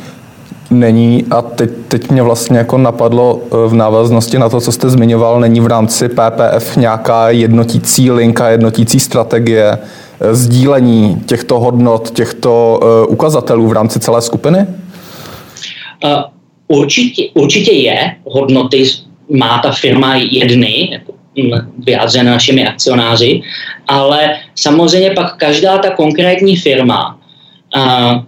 Není, 0.71 1.25
a 1.31 1.43
teď, 1.43 1.71
teď 1.89 2.11
mě 2.11 2.23
vlastně 2.23 2.59
jako 2.59 2.79
napadlo 2.79 3.41
v 3.67 3.75
návaznosti 3.75 4.39
na 4.39 4.49
to, 4.49 4.61
co 4.61 4.73
jste 4.73 4.91
zmiňoval, 4.91 5.41
není 5.41 5.61
v 5.61 5.67
rámci 5.67 6.09
PPF 6.09 6.77
nějaká 6.77 7.31
jednotící 7.31 8.11
linka, 8.11 8.49
jednotící 8.49 9.01
strategie, 9.01 9.79
Eh, 10.21 10.35
sdílení 10.35 11.17
těchto 11.27 11.61
hodnot, 11.61 12.11
těchto 12.11 12.81
uh, 12.83 13.13
ukazatelů 13.13 13.69
v 13.69 13.73
rámci 13.73 14.01
celé 14.01 14.23
skupiny? 14.23 14.67
Uh, 16.05 16.11
určitě, 16.69 17.29
určitě 17.35 17.73
je. 17.73 18.17
Hodnoty 18.25 18.85
má 19.39 19.59
ta 19.59 19.73
firma 19.73 20.17
jedny, 20.17 20.91
jako 20.93 21.13
mm, 21.37 21.73
vyjádřené 21.79 22.31
našimi 22.31 22.67
akcionáři, 22.67 23.43
ale 23.89 24.37
samozřejmě 24.55 25.11
pak 25.11 25.37
každá 25.37 25.79
ta 25.79 25.91
konkrétní 25.91 26.57
firma 26.57 27.19
uh, 27.77 28.23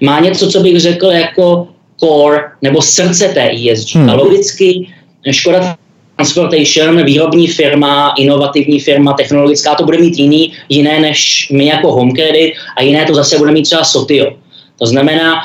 má 0.00 0.20
něco, 0.20 0.50
co 0.50 0.60
bych 0.60 0.80
řekl 0.80 1.06
jako 1.06 1.68
core 2.00 2.42
nebo 2.62 2.82
srdce 2.82 3.28
té 3.28 3.50
ESG. 3.50 3.94
Hmm. 3.94 4.10
A 4.10 4.14
logicky 4.14 4.88
Škoda 5.30 5.76
Transportation, 6.16 7.04
výrobní 7.04 7.46
firma, 7.46 8.14
inovativní 8.18 8.80
firma, 8.80 9.12
technologická, 9.12 9.74
to 9.74 9.84
bude 9.84 9.98
mít 9.98 10.18
jiný, 10.18 10.52
jiné 10.68 11.00
než 11.00 11.48
my 11.52 11.66
jako 11.66 11.92
Home 11.92 12.12
Credit 12.12 12.54
a 12.76 12.82
jiné 12.82 13.04
to 13.04 13.14
zase 13.14 13.38
bude 13.38 13.52
mít 13.52 13.62
třeba 13.62 13.84
Sotio. 13.84 14.36
To 14.78 14.86
znamená, 14.86 15.40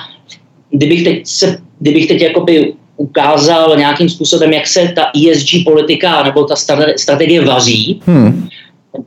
kdybych 0.72 1.04
teď, 1.04 1.28
se, 1.28 1.58
kdybych 1.80 2.08
teď 2.08 2.22
jakoby 2.22 2.74
ukázal 2.98 3.78
nějakým 3.78 4.10
způsobem, 4.10 4.54
jak 4.54 4.68
se 4.68 4.94
ta 4.96 5.06
ESG 5.16 5.64
politika 5.66 6.24
nebo 6.24 6.44
ta 6.44 6.56
strategie 6.96 7.46
vaří, 7.46 8.02
hmm. 8.06 8.50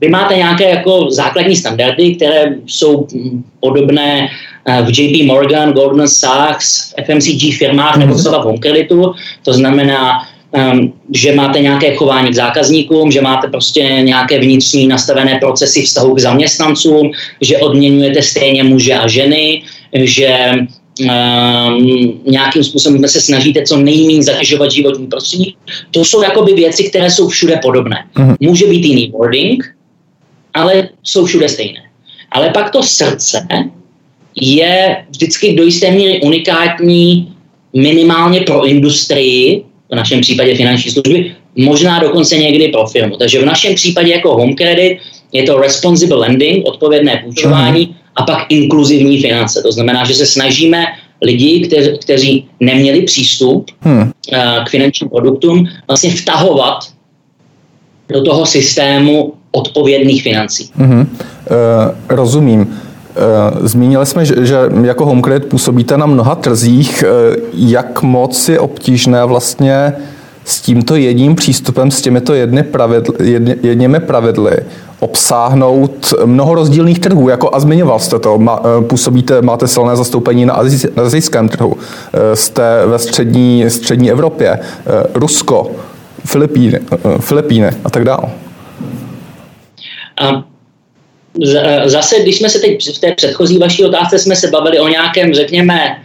Vy 0.00 0.09
máte 0.09 0.37
nějaké 0.37 0.71
jako 0.71 1.11
základní 1.11 1.57
standardy, 1.57 2.14
které 2.14 2.55
jsou 2.66 3.07
podobné 3.61 4.28
eh, 4.66 4.83
v 4.83 4.99
JP 4.99 5.26
Morgan, 5.26 5.73
Goldman 5.73 6.09
Sachs, 6.09 6.95
FMCG 7.05 7.59
firmách 7.59 7.97
hmm. 7.97 8.07
nebo 8.07 8.19
třeba 8.19 8.43
v 8.43 8.59
Creditu. 8.61 9.12
To 9.43 9.52
znamená, 9.52 10.26
um, 10.73 10.93
že 11.12 11.35
máte 11.35 11.61
nějaké 11.61 11.95
chování 11.95 12.31
k 12.31 12.35
zákazníkům, 12.35 13.12
že 13.12 13.21
máte 13.21 13.49
prostě 13.49 13.83
nějaké 13.83 14.38
vnitřní 14.38 14.87
nastavené 14.87 15.38
procesy 15.38 15.83
vztahu 15.83 16.14
k 16.14 16.19
zaměstnancům, 16.19 17.11
že 17.40 17.59
odměňujete 17.59 18.23
stejně 18.23 18.64
muže 18.64 18.95
a 18.95 19.09
ženy, 19.09 19.62
že 19.93 20.52
um, 21.00 22.21
nějakým 22.26 22.65
způsobem 22.65 23.09
se 23.09 23.21
snažíte 23.21 23.62
co 23.62 23.76
nejméně 23.76 24.23
zatěžovat 24.23 24.71
životní 24.71 25.07
prostředí. 25.07 25.57
To 25.91 26.05
jsou 26.05 26.23
jakoby 26.23 26.55
věci, 26.55 26.85
které 26.85 27.11
jsou 27.11 27.29
všude 27.29 27.61
podobné. 27.62 28.05
Mm-hmm. 28.17 28.37
Může 28.41 28.67
být 28.67 28.85
jiný 28.85 29.11
wording, 29.11 29.65
ale 30.55 30.88
jsou 31.03 31.26
všude 31.26 31.49
stejné. 31.49 31.81
Ale 32.33 32.50
pak 32.50 32.71
to 32.71 32.83
srdce 32.83 33.47
je 34.37 34.97
vždycky 35.11 35.55
do 35.55 35.65
jisté 35.65 35.91
míry 35.91 36.21
unikátní 36.21 37.33
minimálně 37.73 38.41
pro 38.41 38.67
industrii, 38.67 39.65
v 39.93 39.95
našem 39.95 40.21
případě 40.21 40.55
finanční 40.55 40.91
služby, 40.91 41.35
možná 41.57 41.99
dokonce 41.99 42.38
někdy 42.38 42.69
pro 42.69 42.87
firmu. 42.87 43.17
Takže 43.17 43.43
v 43.43 43.45
našem 43.45 43.75
případě 43.75 44.11
jako 44.12 44.35
home 44.35 44.55
credit 44.55 44.99
je 45.33 45.43
to 45.43 45.61
responsible 45.61 46.17
lending, 46.17 46.69
odpovědné 46.69 47.23
půjčování 47.25 47.87
uh-huh. 47.87 47.95
A 48.16 48.23
pak 48.23 48.46
inkluzivní 48.49 49.20
finance. 49.23 49.62
To 49.62 49.73
znamená, 49.73 50.04
že 50.04 50.14
se 50.14 50.26
snažíme 50.26 50.85
lidi, 51.23 51.61
kteři, 51.66 51.99
kteří 52.02 52.49
neměli 52.61 53.02
přístup 53.02 53.70
hmm. 53.80 54.00
uh, 54.00 54.64
k 54.64 54.70
finančním 54.70 55.11
produktům, 55.11 55.68
vlastně 55.88 56.11
vtahovat 56.11 56.78
do 58.08 58.23
toho 58.23 58.46
systému 58.46 59.32
odpovědných 59.50 60.23
financí. 60.23 60.70
Uh-huh. 60.78 61.00
Uh, 61.00 61.06
rozumím. 62.08 62.76
Eh, 63.16 63.68
zmínili 63.68 64.06
jsme, 64.06 64.25
že, 64.25 64.56
jako 64.85 65.06
HomeCredit 65.06 65.49
působíte 65.49 65.96
na 65.96 66.06
mnoha 66.06 66.35
trzích. 66.35 67.04
Eh, 67.06 67.37
jak 67.54 68.02
moc 68.02 68.49
je 68.49 68.61
obtížné 68.61 69.25
vlastně 69.25 69.92
s 70.44 70.61
tímto 70.61 70.96
jedním 70.96 71.35
přístupem, 71.35 71.90
s 71.90 72.02
těmito 72.02 72.35
jedny 72.35 72.62
pravidly, 72.62 73.30
jedně, 73.30 73.56
jedněmi 73.62 74.00
pravidly 74.00 74.56
obsáhnout 75.06 76.14
mnoho 76.25 76.54
rozdílných 76.54 76.98
trhů, 76.98 77.28
jako 77.28 77.54
a 77.54 77.60
zmiňoval 77.60 77.98
jste 77.98 78.18
to, 78.18 78.38
eh, 78.40 78.84
působíte, 78.84 79.42
máte 79.42 79.68
silné 79.68 79.96
zastoupení 79.96 80.46
na, 80.46 80.54
azij, 80.54 80.90
na 80.96 81.02
azijském 81.02 81.48
trhu, 81.48 81.76
jste 82.34 82.86
ve 82.86 82.98
střední, 82.98 83.70
střední 83.70 84.10
Evropě, 84.10 84.58
Rusko, 85.14 85.70
Filipíny, 86.25 86.80
Filipíny 87.20 87.70
a 87.84 87.90
tak 87.90 88.04
dále. 88.04 88.28
Zase, 91.84 92.22
když 92.22 92.38
jsme 92.38 92.48
se 92.48 92.58
teď 92.58 92.96
v 92.96 92.98
té 92.98 93.12
předchozí 93.12 93.58
vaší 93.58 93.84
otázce 93.84 94.18
jsme 94.18 94.36
se 94.36 94.50
bavili 94.50 94.80
o 94.80 94.88
nějakém, 94.88 95.34
řekněme, 95.34 96.02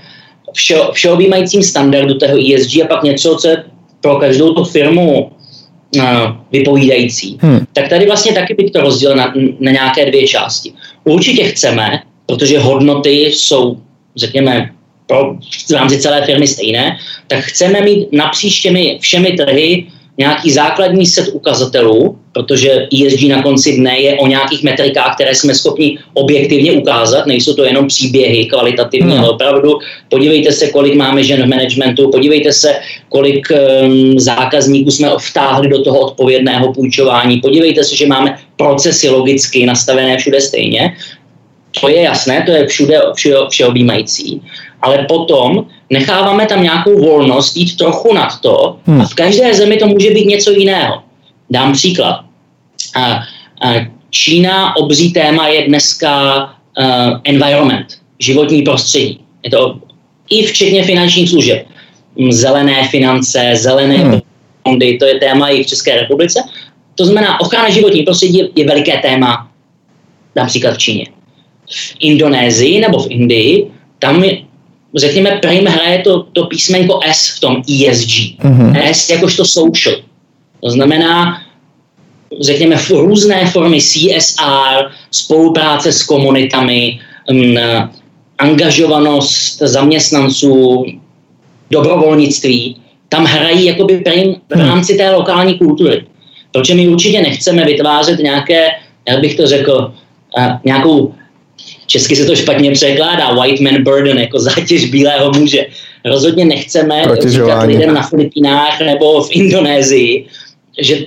vše, 0.53 0.75
všeobjímajícím 0.91 1.63
standardu 1.63 2.13
toho 2.13 2.33
ESG 2.37 2.81
a 2.83 2.87
pak 2.87 3.03
něco, 3.03 3.35
co 3.35 3.47
je 3.47 3.63
pro 4.01 4.15
každou 4.15 4.53
tu 4.53 4.63
firmu 4.63 5.31
vypovídající, 6.51 7.37
hmm. 7.41 7.65
tak 7.73 7.89
tady 7.89 8.05
vlastně 8.05 8.33
taky 8.33 8.53
bych 8.53 8.71
to 8.71 8.81
rozdělil 8.81 9.15
na, 9.15 9.33
na 9.59 9.71
nějaké 9.71 10.05
dvě 10.05 10.27
části. 10.27 10.73
Určitě 11.03 11.43
chceme, 11.43 11.99
protože 12.25 12.59
hodnoty 12.59 13.11
jsou, 13.11 13.77
řekněme, 14.15 14.71
pro, 15.07 15.35
v 15.67 15.71
rámci 15.71 15.99
celé 15.99 16.25
firmy 16.25 16.47
stejné, 16.47 16.97
tak 17.27 17.39
chceme 17.39 17.81
mít 17.81 18.07
napříč 18.11 18.61
těmi 18.61 18.97
všemi 19.01 19.31
trhy 19.31 19.85
nějaký 20.17 20.51
základní 20.51 21.05
set 21.05 21.29
ukazatelů, 21.33 22.17
protože 22.31 22.87
ESG 22.93 23.23
na 23.23 23.43
konci 23.43 23.77
dne 23.77 23.99
je 23.99 24.15
o 24.15 24.27
nějakých 24.27 24.63
metrikách, 24.63 25.15
které 25.15 25.35
jsme 25.35 25.55
schopni 25.55 25.97
objektivně 26.13 26.71
ukázat, 26.71 27.25
nejsou 27.25 27.53
to 27.53 27.63
jenom 27.63 27.87
příběhy 27.87 28.45
kvalitativní, 28.45 29.11
hmm. 29.11 29.19
ale 29.19 29.29
opravdu 29.29 29.79
podívejte 30.09 30.51
se, 30.51 30.67
kolik 30.67 30.95
máme 30.95 31.23
žen 31.23 31.43
v 31.43 31.49
managementu, 31.49 32.11
podívejte 32.11 32.53
se, 32.53 32.75
kolik 33.09 33.47
um, 33.51 34.19
zákazníků 34.19 34.91
jsme 34.91 35.09
vtáhli 35.29 35.67
do 35.67 35.81
toho 35.81 35.99
odpovědného 35.99 36.73
půjčování, 36.73 37.39
podívejte 37.39 37.83
se, 37.83 37.95
že 37.95 38.07
máme 38.07 38.37
procesy 38.57 39.09
logicky 39.09 39.65
nastavené 39.65 40.17
všude 40.17 40.41
stejně. 40.41 40.95
To 41.81 41.89
je 41.89 42.01
jasné, 42.01 42.43
to 42.45 42.51
je 42.51 42.67
všude 42.67 42.99
vše, 43.15 43.33
všeobjímající. 43.49 44.41
Ale 44.81 45.05
potom 45.09 45.65
necháváme 45.89 46.45
tam 46.45 46.63
nějakou 46.63 46.97
volnost 47.01 47.57
jít 47.57 47.77
trochu 47.77 48.13
nad 48.13 48.41
to 48.41 48.77
hmm. 48.85 49.01
a 49.01 49.05
v 49.05 49.13
každé 49.13 49.53
zemi 49.53 49.77
to 49.77 49.87
může 49.87 50.11
být 50.11 50.25
něco 50.25 50.51
jiného. 50.51 51.01
Dám 51.49 51.73
příklad. 51.73 52.25
Čína 54.09 54.75
obří 54.75 55.13
téma 55.13 55.47
je 55.47 55.67
dneska 55.67 56.43
uh, 56.43 57.19
environment, 57.23 57.87
životní 58.19 58.61
prostředí. 58.61 59.19
Je 59.43 59.51
to 59.51 59.79
i 60.29 60.45
včetně 60.45 60.83
finančních 60.83 61.29
služeb. 61.29 61.67
Zelené 62.29 62.87
finance, 62.87 63.51
zelené 63.53 63.97
hmm. 63.97 64.21
fondy, 64.67 64.97
to 64.97 65.05
je 65.05 65.15
téma 65.15 65.49
i 65.49 65.63
v 65.63 65.67
České 65.67 65.95
republice. 65.95 66.43
To 66.95 67.05
znamená, 67.05 67.39
ochrana 67.39 67.69
životní 67.69 68.03
prostředí 68.03 68.49
je 68.55 68.67
veliké 68.67 68.97
téma 68.97 69.47
například 70.35 70.73
v 70.73 70.77
Číně. 70.77 71.05
V 71.69 71.95
Indonésii 71.99 72.79
nebo 72.79 72.99
v 72.99 73.11
Indii, 73.11 73.71
tam 73.99 74.23
je, 74.23 74.37
řekněme, 74.97 75.39
prim 75.41 75.65
hraje 75.65 75.99
to, 75.99 76.23
to 76.33 76.45
písmenko 76.45 76.99
S 77.05 77.37
v 77.37 77.39
tom 77.39 77.61
ESG. 77.61 78.09
Mm-hmm. 78.09 78.91
S 78.91 79.09
jakožto 79.09 79.45
social. 79.45 79.95
To 80.61 80.69
znamená, 80.69 81.41
řekněme, 82.41 82.77
v 82.77 82.89
různé 82.89 83.45
formy 83.45 83.81
CSR, 83.81 84.91
spolupráce 85.11 85.91
s 85.91 86.03
komunitami, 86.03 86.99
m, 87.29 87.59
angažovanost 88.39 89.59
zaměstnanců, 89.59 90.85
dobrovolnictví, 91.71 92.77
tam 93.09 93.25
hrají 93.25 93.65
jakoby 93.65 93.97
prim 93.97 94.35
v 94.49 94.55
hmm. 94.55 94.67
rámci 94.67 94.97
té 94.97 95.11
lokální 95.11 95.57
kultury. 95.57 96.05
Protože 96.51 96.75
my 96.75 96.87
určitě 96.87 97.21
nechceme 97.21 97.65
vytvářet 97.65 98.19
nějaké, 98.19 98.67
jak 99.07 99.21
bych 99.21 99.35
to 99.37 99.47
řekl, 99.47 99.93
uh, 100.37 100.45
nějakou 100.63 101.13
česky 101.91 102.15
se 102.15 102.25
to 102.25 102.35
špatně 102.35 102.71
překládá, 102.71 103.33
white 103.33 103.59
man 103.59 103.83
burden, 103.83 104.19
jako 104.19 104.39
zátěž 104.39 104.85
bílého 104.85 105.31
muže. 105.37 105.65
Rozhodně 106.05 106.45
nechceme 106.45 107.03
říkat 107.27 107.63
lidem 107.63 107.93
na 107.93 108.01
Filipínách 108.01 108.81
nebo 108.81 109.23
v 109.23 109.29
Indonésii, 109.31 110.25
že 110.81 110.97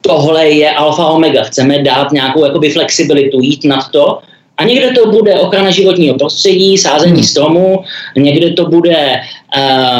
tohle 0.00 0.48
je 0.48 0.70
alfa 0.70 1.06
omega. 1.06 1.42
Chceme 1.42 1.82
dát 1.82 2.12
nějakou 2.12 2.44
jakoby 2.44 2.70
flexibilitu, 2.70 3.40
jít 3.40 3.64
nad 3.64 3.90
to 3.90 4.18
a 4.56 4.64
někde 4.64 4.90
to 4.90 5.10
bude 5.10 5.34
ochrana 5.34 5.70
životního 5.70 6.14
prostředí, 6.18 6.78
sázení 6.78 7.12
hmm. 7.12 7.24
stromů, 7.24 7.84
někde 8.16 8.50
to 8.50 8.66
bude 8.66 9.20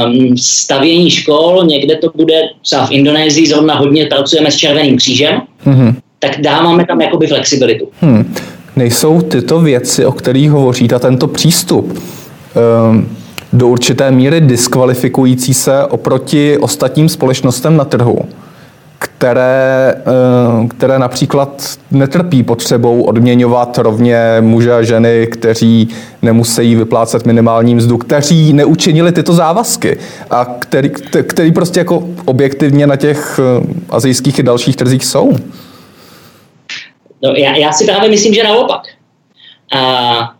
um, 0.06 0.38
stavění 0.38 1.10
škol, 1.10 1.64
někde 1.66 1.96
to 1.96 2.10
bude, 2.14 2.40
třeba 2.62 2.86
v 2.86 2.92
Indonésii 2.92 3.46
zrovna 3.46 3.74
hodně 3.74 4.06
pracujeme 4.06 4.50
s 4.50 4.56
Červeným 4.56 4.96
křížem, 4.96 5.42
hmm. 5.58 5.96
tak 6.18 6.40
dáváme 6.40 6.86
tam 6.86 7.00
jakoby 7.00 7.26
flexibilitu. 7.26 7.88
Hmm. 8.00 8.34
Nejsou 8.76 9.20
tyto 9.20 9.60
věci, 9.60 10.06
o 10.06 10.12
kterých 10.12 10.50
hovoříte, 10.50 10.98
tento 10.98 11.28
přístup, 11.28 11.98
um, 12.90 13.08
do 13.52 13.68
určité 13.68 14.10
míry 14.10 14.40
diskvalifikující 14.40 15.54
se 15.54 15.86
oproti 15.86 16.58
ostatním 16.58 17.08
společnostem 17.08 17.76
na 17.76 17.84
trhu? 17.84 18.18
které, 19.22 19.94
eh, 19.96 20.68
které 20.68 20.98
například 20.98 21.62
netrpí 21.90 22.42
potřebou 22.42 23.02
odměňovat 23.02 23.78
rovně 23.78 24.18
muže 24.40 24.72
a 24.72 24.82
ženy, 24.82 25.26
kteří 25.26 25.88
nemusí 26.22 26.74
vyplácet 26.74 27.26
minimální 27.26 27.74
mzdu, 27.74 27.98
kteří 27.98 28.52
neučinili 28.52 29.12
tyto 29.12 29.32
závazky 29.32 29.98
a 30.30 30.44
který, 30.44 30.90
který 31.22 31.52
prostě 31.52 31.80
jako 31.80 32.04
objektivně 32.24 32.86
na 32.86 32.96
těch 32.96 33.40
eh, 33.42 33.66
azijských 33.90 34.38
i 34.38 34.42
dalších 34.42 34.76
trzích 34.76 35.04
jsou. 35.04 35.32
No, 37.22 37.34
já, 37.36 37.56
já 37.56 37.72
si 37.72 37.84
právě 37.84 38.10
myslím, 38.10 38.34
že 38.34 38.42
naopak. 38.42 38.88
A 39.76 40.34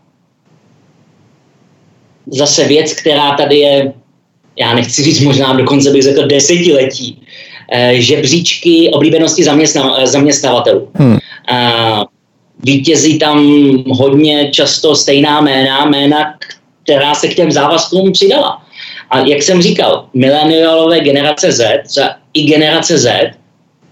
zase 2.27 2.67
věc, 2.67 2.93
která 2.93 3.31
tady 3.31 3.55
je, 3.55 3.93
já 4.59 4.75
nechci 4.75 5.03
říct 5.03 5.21
možná 5.21 5.53
dokonce 5.53 5.91
bych 5.91 6.03
řekl 6.03 6.27
desetiletí, 6.27 7.23
Eh, 7.71 8.01
žebříčky 8.01 8.89
oblíbenosti 8.93 9.43
zaměstna, 9.43 9.95
eh, 9.97 10.07
zaměstnavatelů. 10.07 10.89
Hmm. 10.93 11.17
Vítězí 12.63 13.19
tam 13.19 13.37
hodně 13.89 14.49
často 14.51 14.95
stejná 14.95 15.41
jména, 15.41 15.85
jména, 15.85 16.33
která 16.83 17.15
se 17.15 17.27
k 17.27 17.35
těm 17.35 17.51
závazkům 17.51 18.11
přidala. 18.11 18.61
A 19.09 19.19
jak 19.19 19.41
jsem 19.41 19.61
říkal, 19.61 20.05
mileniálové 20.13 20.99
generace 20.99 21.51
Z, 21.51 21.97
i 22.33 22.43
generace 22.43 22.97
Z, 22.97 23.31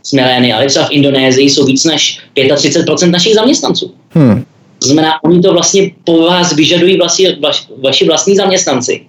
s 0.04 0.14
mileniály, 0.14 0.68
třeba 0.68 0.86
v 0.86 0.92
Indonésii 0.92 1.50
jsou 1.50 1.66
víc 1.66 1.84
než 1.86 2.20
35% 2.36 3.12
našich 3.12 3.34
zaměstnanců. 3.34 3.94
Hmm. 4.10 4.46
To 4.80 4.88
znamená, 4.88 5.24
oni 5.24 5.42
to 5.42 5.54
vlastně 5.54 5.92
po 6.04 6.22
vás 6.22 6.56
vyžadují 6.56 6.98
vlastně 6.98 7.38
vaš, 7.42 7.68
vaši 7.84 8.06
vlastní 8.06 8.36
zaměstnanci. 8.36 9.02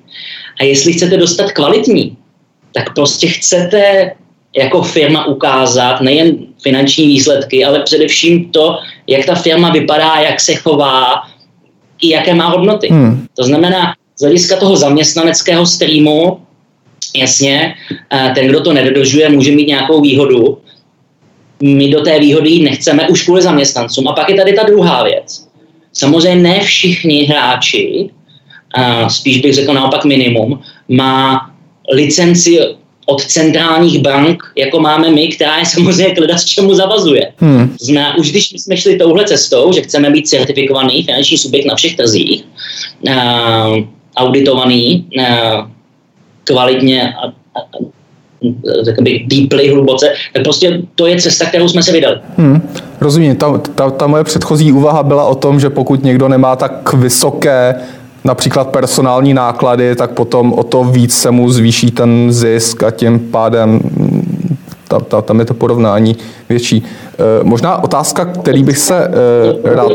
A 0.61 0.65
jestli 0.65 0.93
chcete 0.93 1.17
dostat 1.17 1.53
kvalitní, 1.53 2.17
tak 2.73 2.95
prostě 2.95 3.29
chcete 3.29 4.13
jako 4.57 4.83
firma 4.83 5.27
ukázat 5.27 6.01
nejen 6.01 6.37
finanční 6.63 7.07
výsledky, 7.07 7.65
ale 7.65 7.81
především 7.81 8.51
to, 8.51 8.79
jak 9.07 9.27
ta 9.27 9.35
firma 9.35 9.71
vypadá, 9.71 10.15
jak 10.15 10.41
se 10.41 10.55
chová, 10.55 11.23
i 12.01 12.09
jaké 12.09 12.35
má 12.35 12.49
hodnoty. 12.49 12.89
Hmm. 12.89 13.27
To 13.37 13.45
znamená, 13.45 13.95
z 14.19 14.23
hlediska 14.23 14.57
toho 14.57 14.77
zaměstnaneckého 14.77 15.67
streamu, 15.67 16.41
jasně, 17.17 17.75
eh, 18.15 18.33
ten, 18.35 18.47
kdo 18.49 18.61
to 18.61 18.73
nedodržuje, 18.73 19.29
může 19.29 19.53
mít 19.53 19.69
nějakou 19.69 20.01
výhodu. 20.01 20.59
My 21.63 21.89
do 21.89 22.01
té 22.01 22.19
výhody 22.19 22.59
nechceme 22.59 23.09
už 23.09 23.23
kvůli 23.25 23.43
zaměstnancům. 23.43 24.09
A 24.09 24.13
pak 24.13 24.31
je 24.31 24.37
tady 24.37 24.53
ta 24.53 24.63
druhá 24.63 25.03
věc. 25.03 25.49
Samozřejmě 25.93 26.43
ne 26.43 26.61
všichni 26.61 27.25
hráči, 27.25 28.11
spíš 29.09 29.41
bych 29.41 29.55
řekl 29.55 29.75
naopak 29.75 30.05
minimum, 30.05 30.61
má 30.89 31.51
licenci 31.93 32.59
od 33.07 33.25
centrálních 33.25 33.99
bank, 33.99 34.43
jako 34.57 34.81
máme 34.81 35.11
my, 35.11 35.29
která 35.29 35.59
je 35.59 35.67
samozřejmě 35.67 36.15
klida 36.15 36.39
s 36.39 36.45
čemu 36.45 36.75
zavazuje. 36.75 37.33
Hmm. 37.37 37.77
Zná, 37.81 38.17
už 38.17 38.31
když 38.31 38.51
jsme 38.51 38.77
šli 38.77 38.99
touhle 38.99 39.25
cestou, 39.25 39.73
že 39.73 39.83
chceme 39.83 40.11
být 40.11 40.29
certifikovaný 40.29 41.03
finanční 41.03 41.39
subjekt 41.39 41.67
na 41.67 41.75
všech 41.75 41.97
trzích, 41.97 42.45
uh, 43.09 43.15
auditovaný 44.17 45.07
uh, 45.19 45.25
kvalitně 46.45 47.15
a, 47.15 47.27
a, 47.27 47.61
řekl 48.83 49.03
bych, 49.03 49.29
deeply, 49.29 49.69
hluboce, 49.69 50.13
tak 50.33 50.43
prostě 50.43 50.83
to 50.95 51.07
je 51.07 51.21
cesta, 51.21 51.47
kterou 51.47 51.69
jsme 51.69 51.83
se 51.83 51.93
vydali. 51.93 52.17
Hmm, 52.37 52.69
rozumím. 53.01 53.37
Ta, 53.37 53.59
ta, 53.59 53.91
ta 53.91 54.07
moje 54.07 54.25
předchozí 54.25 54.73
úvaha 54.73 55.03
byla 55.03 55.25
o 55.25 55.35
tom, 55.35 55.61
že 55.61 55.71
pokud 55.71 56.05
někdo 56.05 56.29
nemá 56.29 56.57
tak 56.57 56.93
vysoké 56.93 57.75
například 58.25 58.69
personální 58.69 59.35
náklady, 59.35 59.97
tak 59.97 60.11
potom 60.11 60.53
o 60.53 60.63
to 60.63 60.85
víc 60.85 61.15
se 61.15 61.31
mu 61.31 61.51
zvýší 61.51 61.91
ten 61.91 62.33
zisk 62.33 62.83
a 62.83 62.91
tím 62.91 63.19
pádem 63.19 63.81
ta, 64.89 65.01
ta, 65.01 65.23
tam 65.23 65.39
je 65.39 65.45
to 65.45 65.55
porovnání 65.55 66.17
větší. 66.49 66.83
E, 67.41 67.45
možná 67.45 67.85
otázka, 67.85 68.25
který 68.25 68.63
bych 68.63 68.79
se 68.79 69.09
e, 69.65 69.75
rád... 69.75 69.93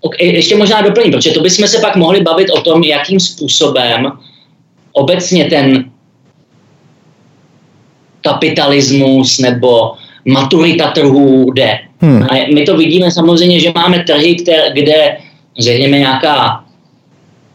Okay, 0.00 0.26
ještě 0.26 0.56
možná 0.56 0.82
doplním, 0.82 1.12
protože 1.12 1.30
to 1.30 1.40
bychom 1.40 1.68
se 1.68 1.78
pak 1.78 1.96
mohli 1.96 2.20
bavit 2.20 2.50
o 2.50 2.60
tom, 2.60 2.82
jakým 2.82 3.20
způsobem 3.20 4.12
obecně 4.92 5.44
ten 5.44 5.84
kapitalismus 8.24 9.38
nebo 9.38 9.92
maturita 10.24 10.90
trhů 10.90 11.52
jde. 11.52 11.78
Hmm. 12.00 12.22
A 12.22 12.46
my 12.54 12.62
to 12.62 12.76
vidíme 12.76 13.10
samozřejmě, 13.10 13.60
že 13.60 13.72
máme 13.74 14.04
trhy, 14.04 14.34
které, 14.34 14.70
kde 14.72 15.16
řekněme 15.58 15.98
nějaká 15.98 16.64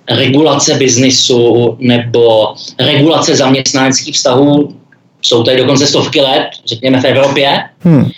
regulace 0.10 0.74
biznisu 0.74 1.76
nebo 1.80 2.54
regulace 2.80 3.36
zaměstnaneckých 3.36 4.16
vztahů 4.16 4.76
jsou 5.22 5.44
tady 5.44 5.58
dokonce 5.58 5.88
stovky 5.88 6.22
let, 6.22 6.50
řekněme 6.66 7.02
v 7.02 7.06
Evropě, 7.06 7.60
hmm. 7.80 8.10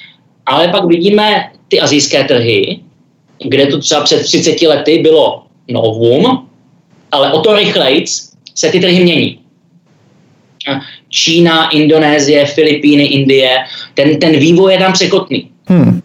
ale 0.45 0.67
pak 0.67 0.85
vidíme 0.85 1.51
ty 1.67 1.79
azijské 1.79 2.23
trhy, 2.23 2.79
kde 3.43 3.65
to 3.65 3.79
třeba 3.79 4.01
před 4.01 4.23
30 4.23 4.61
lety 4.61 4.97
bylo 4.97 5.43
novum, 5.71 6.47
ale 7.11 7.33
o 7.33 7.39
to 7.39 7.55
rychleji 7.55 8.05
se 8.55 8.69
ty 8.69 8.79
trhy 8.79 9.03
mění. 9.03 9.40
Čína, 11.09 11.69
Indonésie, 11.69 12.45
Filipíny, 12.45 13.05
Indie, 13.05 13.49
ten, 13.93 14.19
ten 14.19 14.31
vývoj 14.31 14.73
je 14.73 14.79
tam 14.79 14.93
překotný. 14.93 15.49
Hmm. 15.65 16.01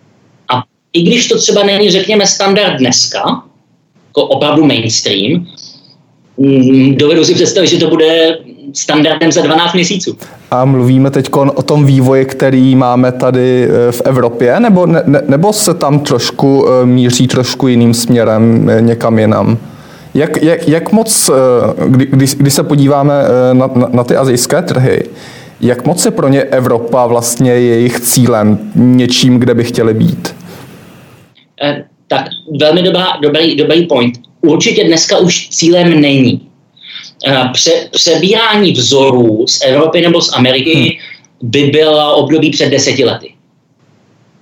A 0.48 0.62
i 0.92 1.02
když 1.02 1.28
to 1.28 1.38
třeba 1.38 1.62
není, 1.62 1.90
řekněme, 1.90 2.26
standard 2.26 2.78
dneska, 2.78 3.42
jako 4.06 4.22
opravdu 4.22 4.66
mainstream, 4.66 5.46
Mm, 6.38 6.94
dovedu 6.94 7.24
si 7.24 7.34
představit, 7.34 7.66
že 7.66 7.78
to 7.78 7.88
bude 7.88 8.38
standardem 8.72 9.32
za 9.32 9.42
12 9.42 9.72
měsíců. 9.72 10.16
A 10.50 10.64
mluvíme 10.64 11.10
teď 11.10 11.28
o 11.32 11.62
tom 11.62 11.84
vývoji, 11.84 12.24
který 12.24 12.76
máme 12.76 13.12
tady 13.12 13.64
e, 13.64 13.92
v 13.92 14.02
Evropě, 14.04 14.60
nebo, 14.60 14.86
ne, 14.86 15.02
nebo 15.28 15.52
se 15.52 15.74
tam 15.74 16.00
trošku 16.00 16.66
e, 16.68 16.86
míří 16.86 17.26
trošku 17.26 17.68
jiným 17.68 17.94
směrem, 17.94 18.70
e, 18.70 18.80
někam 18.80 19.18
jinam? 19.18 19.58
Jak, 20.16 20.42
jak, 20.42 20.68
jak 20.68 20.92
moc, 20.92 21.30
kdy, 21.86 22.06
když, 22.06 22.34
když 22.34 22.54
se 22.54 22.62
podíváme 22.62 23.14
na, 23.52 23.70
na, 23.74 23.88
na 23.92 24.04
ty 24.04 24.16
azijské 24.16 24.62
trhy, 24.62 25.04
jak 25.60 25.86
moc 25.86 26.04
je 26.04 26.10
pro 26.10 26.28
ně 26.28 26.42
Evropa 26.42 27.06
vlastně 27.06 27.52
jejich 27.52 28.00
cílem, 28.00 28.58
něčím, 28.74 29.38
kde 29.38 29.54
by 29.54 29.64
chtěli 29.64 29.94
být? 29.94 30.34
tak 32.08 32.26
velmi 32.60 32.82
dobrá, 32.82 33.06
dobrý, 33.22 33.56
dobrý 33.56 33.86
point 33.86 34.14
určitě 34.40 34.84
dneska 34.84 35.18
už 35.18 35.48
cílem 35.48 36.00
není. 36.00 36.40
Eh, 37.26 37.48
pře, 37.52 37.70
přebírání 37.90 38.72
vzorů 38.72 39.46
z 39.46 39.60
Evropy 39.64 40.00
nebo 40.00 40.20
z 40.20 40.32
Ameriky 40.32 40.74
hmm. 40.74 40.90
by 41.42 41.64
bylo 41.64 42.16
období 42.16 42.50
před 42.50 42.68
deseti 42.68 43.04
lety. 43.04 43.32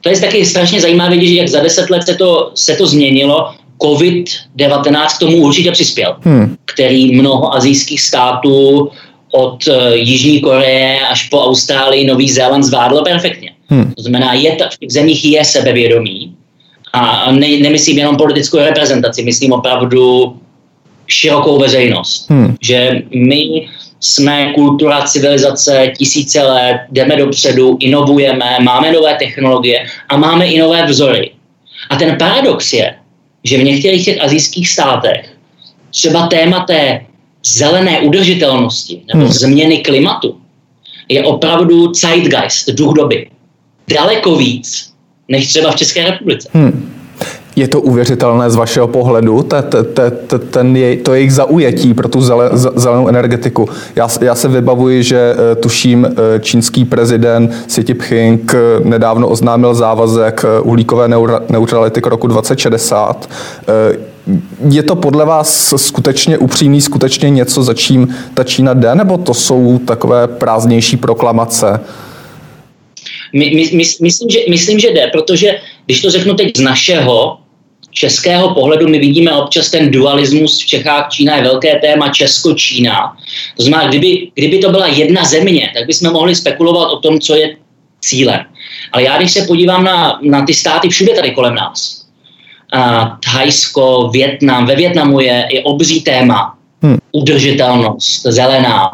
To 0.00 0.08
je 0.08 0.20
taky 0.20 0.46
strašně 0.46 0.80
zajímavé 0.80 1.10
vidět, 1.10 1.26
že 1.26 1.34
jak 1.34 1.48
za 1.48 1.60
deset 1.60 1.90
let 1.90 2.02
se 2.02 2.14
to, 2.14 2.50
se 2.54 2.76
to 2.76 2.86
změnilo. 2.86 3.54
COVID-19 3.84 5.16
k 5.16 5.18
tomu 5.18 5.36
určitě 5.36 5.72
přispěl, 5.72 6.16
hmm. 6.20 6.56
který 6.64 7.16
mnoho 7.16 7.54
azijských 7.54 8.00
států 8.00 8.90
od 9.32 9.66
uh, 9.66 9.74
Jižní 9.92 10.40
Koreje 10.40 11.00
až 11.00 11.28
po 11.28 11.44
Austrálii, 11.44 12.06
Nový 12.06 12.30
Zéland 12.30 12.64
zvládlo 12.64 13.02
perfektně. 13.02 13.50
Hmm. 13.68 13.92
To 13.96 14.02
znamená, 14.02 14.34
je 14.34 14.56
ta, 14.56 14.68
v 14.68 14.78
těch 14.78 14.90
zemích 14.90 15.24
je 15.24 15.44
sebevědomí 15.44 16.34
a 16.92 17.32
ne, 17.32 17.48
nemyslím 17.48 17.98
jenom 17.98 18.16
politickou 18.16 18.58
reprezentaci, 18.58 19.24
myslím 19.24 19.52
opravdu 19.52 20.36
širokou 21.06 21.58
veřejnost. 21.58 22.30
Hmm. 22.30 22.56
Že 22.60 23.02
my 23.14 23.68
jsme 24.00 24.52
kultura, 24.54 25.02
civilizace, 25.02 25.92
tisíce 25.98 26.42
let, 26.42 26.76
jdeme 26.92 27.16
dopředu, 27.16 27.76
inovujeme, 27.80 28.56
máme 28.62 28.92
nové 28.92 29.14
technologie 29.14 29.86
a 30.08 30.16
máme 30.16 30.46
i 30.46 30.58
nové 30.58 30.86
vzory. 30.86 31.30
A 31.90 31.96
ten 31.96 32.16
paradox 32.18 32.72
je, 32.72 32.94
že 33.44 33.58
v 33.58 33.62
některých 33.64 34.04
těch 34.04 34.20
azijských 34.20 34.68
státech 34.68 35.30
třeba 35.90 36.26
téma 36.26 36.60
té 36.60 37.06
zelené 37.46 38.00
udržitelnosti 38.00 39.02
nebo 39.14 39.24
hmm. 39.24 39.32
změny 39.32 39.78
klimatu 39.78 40.40
je 41.08 41.24
opravdu 41.24 41.94
zeitgeist, 41.94 42.68
duch 42.68 42.94
doby. 42.94 43.30
Daleko 43.88 44.36
víc 44.36 44.92
než 45.28 45.48
třeba 45.48 45.70
v 45.70 45.76
České 45.76 46.04
republice. 46.04 46.48
Hmm. 46.52 47.03
Je 47.56 47.68
to 47.68 47.80
uvěřitelné 47.80 48.50
z 48.50 48.56
vašeho 48.56 48.88
pohledu, 48.88 49.42
te, 49.42 49.62
te, 49.62 49.82
te, 49.82 50.10
te, 50.10 50.38
ten 50.38 50.76
je, 50.76 50.96
to 50.96 51.14
jejich 51.14 51.32
zaujetí 51.32 51.94
pro 51.94 52.08
tu 52.08 52.20
zele, 52.20 52.50
zelenou 52.54 53.08
energetiku. 53.08 53.68
Já, 53.96 54.08
já 54.20 54.34
se 54.34 54.48
vybavuji, 54.48 55.02
že 55.02 55.34
eh, 55.52 55.54
tuším 55.54 56.06
eh, 56.06 56.40
čínský 56.40 56.84
prezident 56.84 57.50
Xi 57.66 57.84
Jinping 57.88 58.54
eh, 58.54 58.58
nedávno 58.84 59.28
oznámil 59.28 59.74
závazek 59.74 60.44
uhlíkové 60.62 61.08
neutrality 61.48 62.00
k 62.00 62.06
roku 62.06 62.26
2060. 62.26 63.30
Je 64.70 64.82
to 64.82 64.96
podle 64.96 65.24
vás 65.24 65.74
skutečně 65.76 66.38
upřímný, 66.38 66.80
skutečně 66.80 67.30
něco, 67.30 67.62
za 67.62 67.74
čím 67.74 68.14
ta 68.34 68.44
Čína 68.44 68.74
jde, 68.74 68.94
nebo 68.94 69.18
to 69.18 69.34
jsou 69.34 69.78
takové 69.78 70.26
prázdnější 70.26 70.96
proklamace? 70.96 71.80
My, 73.32 73.50
my, 73.54 73.70
my, 73.72 73.84
myslím, 74.00 74.30
že, 74.30 74.38
myslím, 74.50 74.78
že 74.78 74.88
jde, 74.90 75.06
protože 75.12 75.50
když 75.86 76.02
to 76.02 76.10
řeknu 76.10 76.34
teď 76.34 76.56
z 76.56 76.60
našeho 76.60 77.43
českého 77.94 78.54
pohledu, 78.54 78.88
my 78.88 78.98
vidíme 78.98 79.32
občas 79.32 79.70
ten 79.70 79.90
dualismus 79.90 80.62
v 80.62 80.66
Čechách, 80.66 81.08
Čína 81.10 81.36
je 81.36 81.42
velké 81.42 81.78
téma, 81.78 82.08
Česko-Čína. 82.08 83.16
To 83.56 83.62
znamená, 83.62 83.88
kdyby, 83.88 84.28
kdyby 84.34 84.58
to 84.58 84.70
byla 84.70 84.86
jedna 84.86 85.24
země, 85.24 85.70
tak 85.74 85.86
bychom 85.86 86.12
mohli 86.12 86.34
spekulovat 86.34 86.90
o 86.90 86.98
tom, 86.98 87.20
co 87.20 87.34
je 87.34 87.56
cílem. 88.00 88.40
Ale 88.92 89.02
já, 89.02 89.18
když 89.18 89.32
se 89.32 89.42
podívám 89.42 89.84
na, 89.84 90.18
na 90.22 90.46
ty 90.46 90.54
státy 90.54 90.88
všude 90.88 91.14
tady 91.14 91.30
kolem 91.30 91.54
nás, 91.54 92.06
uh, 92.74 93.04
Thajsko, 93.32 94.10
Větnam, 94.12 94.66
ve 94.66 94.76
Větnamu 94.76 95.20
je, 95.20 95.48
je 95.50 95.62
obří 95.62 96.00
téma, 96.00 96.58
hmm. 96.82 96.98
udržitelnost, 97.12 98.22
zelená, 98.22 98.90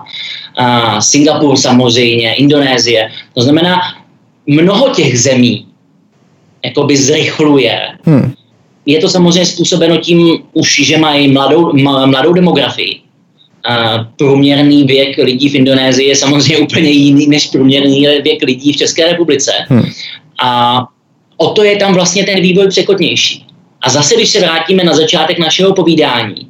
uh, 0.61 0.99
Singapur 0.99 1.57
samozřejmě, 1.57 2.35
Indonésie. 2.35 3.11
To 3.35 3.43
znamená, 3.43 3.81
mnoho 4.47 4.89
těch 4.89 5.21
zemí 5.21 5.67
jakoby 6.65 6.97
zrychluje. 6.97 7.81
Hmm. 8.05 8.30
Je 8.91 8.99
to 9.01 9.09
samozřejmě 9.09 9.47
způsobeno 9.47 9.97
tím 9.97 10.39
už, 10.53 10.81
že 10.85 10.99
mají 10.99 11.29
mladou, 11.29 11.73
mladou 12.07 12.33
demografii. 12.33 13.01
A 13.69 13.99
průměrný 14.17 14.85
věk 14.85 15.19
lidí 15.19 15.49
v 15.49 15.55
Indonésii 15.55 16.09
je 16.09 16.17
samozřejmě 16.17 16.59
úplně 16.59 16.91
jiný 16.91 17.27
než 17.27 17.47
průměrný 17.47 18.07
věk 18.23 18.43
lidí 18.43 18.73
v 18.73 18.77
České 18.77 19.07
republice. 19.07 19.53
Hmm. 19.69 19.85
A 20.43 20.83
o 21.37 21.51
to 21.51 21.63
je 21.63 21.77
tam 21.77 21.95
vlastně 21.95 22.25
ten 22.25 22.41
vývoj 22.41 22.69
překotnější. 22.69 23.47
A 23.83 23.91
zase, 23.91 24.15
když 24.17 24.29
se 24.29 24.41
vrátíme 24.41 24.85
na 24.85 24.95
začátek 24.95 25.39
našeho 25.39 25.75
povídání, 25.75 26.47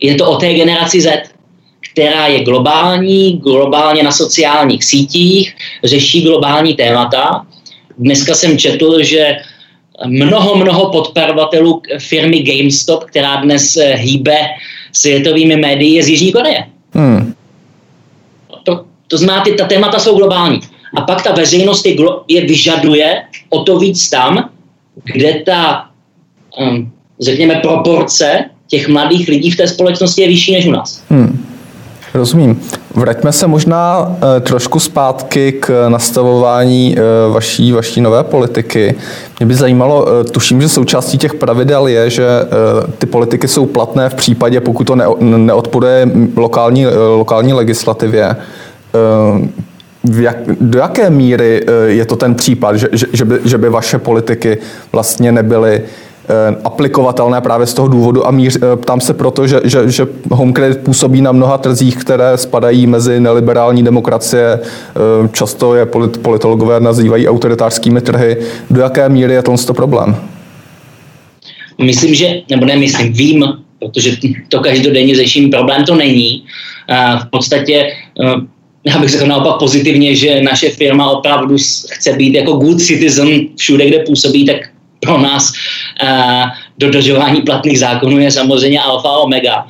je 0.00 0.14
to 0.14 0.30
o 0.30 0.36
té 0.36 0.54
generaci 0.54 1.00
Z, 1.00 1.22
která 1.92 2.26
je 2.26 2.44
globální, 2.44 3.32
globálně 3.32 4.02
na 4.02 4.12
sociálních 4.12 4.84
sítích, 4.84 5.54
řeší 5.84 6.22
globální 6.22 6.74
témata. 6.74 7.46
Dneska 7.98 8.34
jsem 8.34 8.58
četl, 8.58 9.02
že 9.02 9.36
mnoho, 10.06 10.56
mnoho 10.56 10.90
podporovatelů 10.90 11.82
firmy 11.98 12.40
GameStop, 12.42 13.04
která 13.04 13.36
dnes 13.36 13.76
eh, 13.76 13.94
hýbe 13.94 14.36
světovými 14.92 15.56
médii, 15.56 15.94
je 15.94 16.02
z 16.02 16.08
Jižní 16.08 16.32
Koreje. 16.32 16.64
Hmm. 16.92 17.34
To, 18.64 18.84
to 19.08 19.18
znamená, 19.18 19.44
ty, 19.44 19.52
ta 19.52 19.66
témata 19.66 19.98
jsou 19.98 20.16
globální. 20.16 20.60
A 20.96 21.00
pak 21.00 21.22
ta 21.22 21.32
veřejnost 21.32 21.86
je, 21.86 21.96
je 22.28 22.40
vyžaduje 22.40 23.22
o 23.48 23.62
to 23.62 23.78
víc 23.78 24.10
tam, 24.10 24.50
kde 25.04 25.42
ta, 25.46 25.86
um, 26.60 26.92
řekněme, 27.20 27.54
proporce 27.54 28.44
těch 28.66 28.88
mladých 28.88 29.28
lidí 29.28 29.50
v 29.50 29.56
té 29.56 29.68
společnosti 29.68 30.22
je 30.22 30.28
vyšší 30.28 30.52
než 30.52 30.66
u 30.66 30.70
nás. 30.70 31.04
Hmm. 31.08 31.46
Rozumím. 32.14 32.60
Vraťme 32.94 33.32
se 33.32 33.46
možná 33.46 34.00
uh, 34.00 34.14
trošku 34.40 34.80
zpátky 34.80 35.52
k 35.52 35.88
nastavování 35.88 36.96
uh, 36.96 37.34
vaší, 37.34 37.72
vaší 37.72 38.00
nové 38.00 38.24
politiky. 38.24 38.94
Mě 39.38 39.46
by 39.46 39.54
zajímalo, 39.54 40.02
uh, 40.02 40.30
tuším, 40.30 40.62
že 40.62 40.68
součástí 40.68 41.18
těch 41.18 41.34
pravidel 41.34 41.86
je, 41.86 42.10
že 42.10 42.26
ty 42.98 43.06
politiky 43.06 43.48
jsou 43.48 43.66
platné 43.66 44.08
v 44.08 44.14
případě, 44.14 44.60
pokud 44.60 44.84
to 44.84 44.96
neodporuje 45.20 46.10
lokální, 46.36 46.86
lokální 47.16 47.52
legislativě. 47.52 48.36
Jak, 50.20 50.36
do 50.60 50.78
jaké 50.78 51.10
míry 51.10 51.66
je 51.86 52.06
to 52.06 52.16
ten 52.16 52.34
případ, 52.34 52.76
že, 52.76 52.88
že, 52.92 53.06
že, 53.12 53.24
by, 53.24 53.38
že 53.44 53.58
by 53.58 53.68
vaše 53.68 53.98
politiky 53.98 54.58
vlastně 54.92 55.32
nebyly 55.32 55.82
Eh, 55.82 56.11
aplikovatelné 56.64 57.40
právě 57.40 57.66
z 57.66 57.74
toho 57.74 57.88
důvodu 57.88 58.26
a 58.26 58.30
míř, 58.30 58.56
eh, 58.56 58.76
ptám 58.76 59.00
se 59.00 59.14
proto, 59.14 59.46
že, 59.46 59.60
že, 59.64 59.90
že 59.90 60.06
Home 60.30 60.52
Credit 60.52 60.78
působí 60.78 61.20
na 61.20 61.32
mnoha 61.32 61.58
trzích, 61.58 61.96
které 61.96 62.38
spadají 62.38 62.86
mezi 62.86 63.20
neliberální 63.20 63.82
demokracie, 63.82 64.60
eh, 64.60 65.28
často 65.32 65.74
je 65.74 65.86
politologové 66.22 66.80
nazývají 66.80 67.28
autoritářskými 67.28 68.00
trhy. 68.00 68.36
Do 68.70 68.80
jaké 68.80 69.08
míry 69.08 69.32
je 69.34 69.42
to 69.42 69.74
problém? 69.74 70.16
Myslím, 71.82 72.14
že, 72.14 72.26
nebo 72.50 72.66
nemyslím, 72.66 73.12
vím, 73.12 73.44
protože 73.78 74.16
to 74.48 74.60
každodenně 74.60 75.16
řeším, 75.16 75.50
problém 75.50 75.84
to 75.84 75.94
není. 75.94 76.44
V 77.22 77.30
podstatě 77.30 77.92
já 78.86 78.98
bych 78.98 79.10
řekl 79.10 79.26
naopak 79.26 79.58
pozitivně, 79.58 80.16
že 80.16 80.42
naše 80.42 80.70
firma 80.70 81.10
opravdu 81.10 81.56
chce 81.90 82.12
být 82.12 82.34
jako 82.34 82.52
good 82.52 82.80
citizen 82.80 83.28
všude, 83.56 83.88
kde 83.88 83.98
působí, 83.98 84.46
tak 84.46 84.56
pro 85.00 85.18
nás 85.18 85.52
dodržování 86.78 87.42
platných 87.42 87.78
zákonů 87.78 88.18
je 88.18 88.30
samozřejmě 88.30 88.80
alfa 88.80 89.08
a 89.08 89.18
omega. 89.18 89.66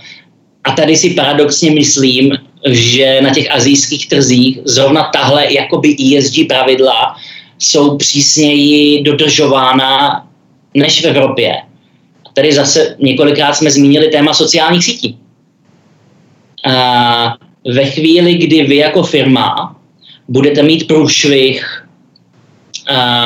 A 0.64 0.72
tady 0.72 0.96
si 0.96 1.10
paradoxně 1.10 1.70
myslím, 1.70 2.32
že 2.70 3.20
na 3.22 3.34
těch 3.34 3.50
azijských 3.50 4.08
trzích 4.08 4.58
zrovna 4.64 5.10
tahle 5.14 5.52
jakoby 5.52 5.96
ESG 6.18 6.34
pravidla 6.48 7.16
jsou 7.58 7.96
přísněji 7.96 9.02
dodržována 9.02 10.22
než 10.74 11.02
v 11.02 11.04
Evropě. 11.04 11.54
Tady 12.34 12.52
zase 12.52 12.96
několikrát 12.98 13.52
jsme 13.52 13.70
zmínili 13.70 14.08
téma 14.08 14.34
sociálních 14.34 14.84
sítí. 14.84 15.18
A 16.64 17.36
ve 17.74 17.84
chvíli, 17.84 18.34
kdy 18.34 18.62
vy 18.62 18.76
jako 18.76 19.02
firma 19.02 19.76
budete 20.28 20.62
mít 20.62 20.86
průšvih 20.86 21.86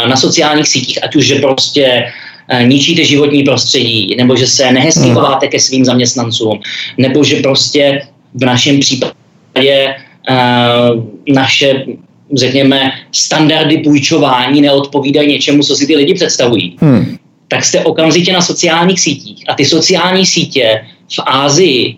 na 0.07 0.17
sociálních 0.17 0.69
sítích, 0.69 1.05
ať 1.05 1.17
už, 1.17 1.27
že 1.27 1.35
prostě 1.35 2.13
ničíte 2.63 3.05
životní 3.05 3.43
prostředí, 3.43 4.17
nebo 4.17 4.37
že 4.37 4.47
se 4.47 4.73
nehezky 4.73 5.05
hmm. 5.05 5.15
chováte 5.15 5.47
ke 5.49 5.61
svým 5.61 5.85
zaměstnancům, 5.85 6.61
nebo 6.99 7.25
že 7.25 7.37
prostě 7.37 8.03
v 8.35 8.45
našem 8.45 8.81
případě 8.81 9.95
uh, 10.31 11.05
naše, 11.35 11.85
řekněme, 12.35 12.93
standardy 13.13 13.79
půjčování 13.79 14.61
neodpovídají 14.61 15.29
něčemu, 15.29 15.63
co 15.63 15.77
si 15.77 15.87
ty 15.87 15.97
lidi 15.97 16.15
představují, 16.15 16.77
hmm. 16.81 17.17
tak 17.49 17.65
jste 17.65 17.85
okamžitě 17.85 18.33
na 18.33 18.41
sociálních 18.41 19.01
sítích. 19.01 19.45
A 19.49 19.55
ty 19.55 19.65
sociální 19.65 20.27
sítě 20.27 20.85
v 21.11 21.21
Ázii 21.27 21.97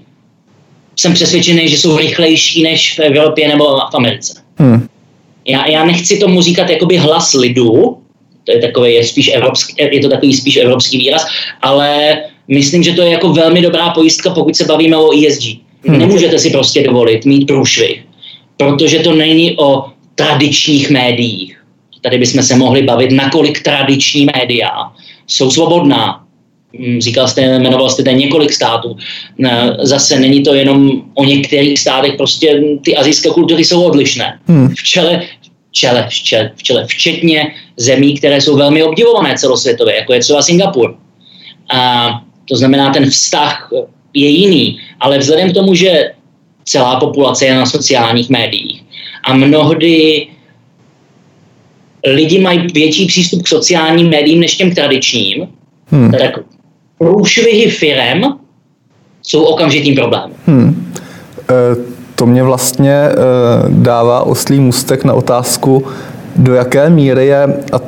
jsem 0.96 1.14
přesvědčený, 1.14 1.68
že 1.68 1.78
jsou 1.78 1.98
rychlejší 1.98 2.62
než 2.62 2.98
v 2.98 3.00
Evropě 3.00 3.48
nebo 3.48 3.64
v 3.64 3.94
Americe. 3.94 4.34
Hmm 4.56 4.88
já, 5.48 5.66
já 5.66 5.84
nechci 5.84 6.16
tomu 6.16 6.42
říkat 6.42 6.70
jakoby 6.70 6.96
hlas 6.96 7.32
lidu, 7.32 7.98
to 8.48 8.56
je 8.56 8.60
takový, 8.60 8.94
je, 8.94 9.04
spíš 9.04 9.30
evropský, 9.34 9.74
je 9.92 10.00
to 10.00 10.08
takový 10.08 10.34
spíš 10.34 10.56
evropský 10.56 10.98
výraz, 10.98 11.26
ale 11.62 12.18
myslím, 12.48 12.82
že 12.82 12.92
to 12.92 13.02
je 13.02 13.10
jako 13.10 13.32
velmi 13.32 13.60
dobrá 13.60 13.90
pojistka, 13.90 14.30
pokud 14.30 14.56
se 14.56 14.64
bavíme 14.64 14.96
o 14.96 15.10
ESG. 15.12 15.42
Hmm. 15.84 15.98
Nemůžete 15.98 16.38
si 16.38 16.50
prostě 16.50 16.82
dovolit 16.82 17.24
mít 17.24 17.46
průšvih, 17.46 18.04
protože 18.56 18.98
to 18.98 19.14
není 19.14 19.56
o 19.58 19.84
tradičních 20.14 20.90
médiích. 20.90 21.60
Tady 22.00 22.18
bychom 22.18 22.42
se 22.42 22.56
mohli 22.56 22.82
bavit, 22.82 23.10
nakolik 23.10 23.62
tradiční 23.62 24.26
média 24.34 24.70
jsou 25.26 25.50
svobodná, 25.50 26.24
Hmm, 26.78 27.00
říkal 27.00 27.28
jste, 27.28 27.58
jmenoval 27.58 27.90
jste 27.90 28.02
ten 28.02 28.16
několik 28.16 28.52
států. 28.52 28.96
Zase 29.82 30.20
není 30.20 30.42
to 30.42 30.54
jenom 30.54 31.02
o 31.14 31.24
některých 31.24 31.78
státech, 31.78 32.14
prostě 32.16 32.62
ty 32.84 32.96
azijské 32.96 33.30
kultury 33.30 33.64
jsou 33.64 33.82
odlišné. 33.82 34.38
Hmm. 34.46 34.68
V 34.68 34.82
čele, 34.82 35.22
čele, 35.78 36.06
v 36.10 36.14
čele, 36.14 36.50
v 36.56 36.62
čele, 36.62 36.86
včetně 36.86 37.54
zemí, 37.76 38.18
které 38.18 38.40
jsou 38.40 38.56
velmi 38.56 38.82
obdivované 38.82 39.34
celosvětově, 39.38 39.94
jako 39.94 40.12
je 40.12 40.20
třeba 40.20 40.42
Singapur. 40.42 40.94
A 41.74 42.10
to 42.48 42.56
znamená, 42.56 42.92
ten 42.92 43.10
vztah 43.10 43.70
je 44.14 44.28
jiný, 44.28 44.80
ale 45.00 45.18
vzhledem 45.18 45.50
k 45.50 45.54
tomu, 45.54 45.74
že 45.74 46.12
celá 46.64 47.00
populace 47.00 47.46
je 47.46 47.54
na 47.54 47.66
sociálních 47.66 48.30
médiích 48.30 48.82
a 49.24 49.34
mnohdy 49.34 50.26
lidi 52.06 52.40
mají 52.40 52.66
větší 52.74 53.06
přístup 53.06 53.42
k 53.42 53.48
sociálním 53.48 54.08
médiím 54.08 54.40
než 54.40 54.56
těm 54.56 54.74
tradičním, 54.74 55.48
hmm. 55.86 56.12
tak 56.12 56.38
průšvihy 56.98 57.70
firem 57.70 58.38
jsou 59.22 59.42
okamžitým 59.44 59.94
problémem. 59.94 60.32
Hmm. 60.46 60.92
E, 61.50 61.97
to 62.18 62.26
mě 62.26 62.42
vlastně 62.42 62.92
e, 62.92 63.14
dává 63.68 64.20
oslý 64.20 64.60
mustek 64.60 65.04
na 65.04 65.12
otázku, 65.14 65.84
do 66.36 66.54
jaké 66.54 66.90
míry 66.90 67.26
je, 67.26 67.42
a 67.72 67.80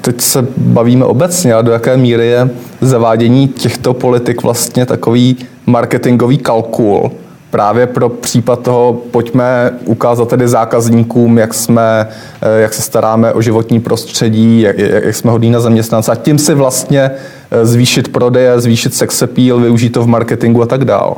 teď 0.00 0.20
se 0.20 0.46
bavíme 0.56 1.04
obecně, 1.04 1.54
a 1.54 1.62
do 1.62 1.72
jaké 1.72 1.96
míry 1.96 2.26
je 2.26 2.50
zavádění 2.80 3.48
těchto 3.48 3.94
politik 3.94 4.42
vlastně 4.42 4.86
takový 4.86 5.36
marketingový 5.66 6.38
kalkul 6.38 7.10
právě 7.50 7.86
pro 7.86 8.08
případ 8.08 8.62
toho 8.62 8.92
pojďme 9.10 9.70
ukázat 9.84 10.28
tedy 10.28 10.48
zákazníkům, 10.48 11.38
jak, 11.38 11.54
jsme, 11.54 12.08
eh, 12.42 12.60
jak 12.60 12.74
se 12.74 12.82
staráme 12.82 13.32
o 13.32 13.42
životní 13.42 13.80
prostředí, 13.80 14.60
jak, 14.60 14.78
jak 14.78 15.16
jsme 15.16 15.30
hodní 15.30 15.50
na 15.50 15.60
zaměstnance 15.60 16.12
a 16.12 16.14
tím 16.14 16.38
si 16.38 16.54
vlastně 16.54 17.10
eh, 17.50 17.66
zvýšit 17.66 18.08
prodeje, 18.08 18.60
zvýšit 18.60 18.94
sex 18.94 19.22
appeal, 19.22 19.60
využít 19.60 19.90
to 19.90 20.02
v 20.02 20.06
marketingu 20.06 20.62
a 20.62 20.66
tak 20.66 20.84
dál. 20.84 21.16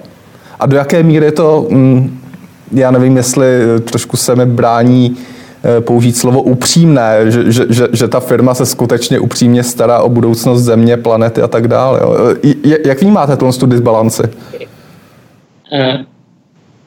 A 0.61 0.67
do 0.67 0.77
jaké 0.77 1.03
míry 1.03 1.27
je 1.27 1.33
to, 1.33 1.67
mm, 1.71 2.21
já 2.73 2.91
nevím, 2.91 3.17
jestli 3.17 3.47
trošku 3.85 4.17
se 4.17 4.37
mi 4.37 4.47
brání 4.47 5.17
použít 5.81 6.17
slovo 6.17 6.43
upřímné, 6.43 7.19
že, 7.29 7.53
že, 7.53 7.67
že, 7.71 7.89
že 7.93 8.09
ta 8.09 8.21
firma 8.21 8.55
se 8.55 8.67
skutečně 8.67 9.21
upřímně 9.21 9.63
stará 9.63 10.03
o 10.03 10.09
budoucnost 10.09 10.63
země, 10.63 10.97
planety 10.97 11.43
a 11.43 11.49
tak 11.49 11.69
dále. 11.69 12.01
Jak 12.85 13.01
vnímáte 13.01 13.37
tu 13.37 13.67
disbalanci? 13.67 14.23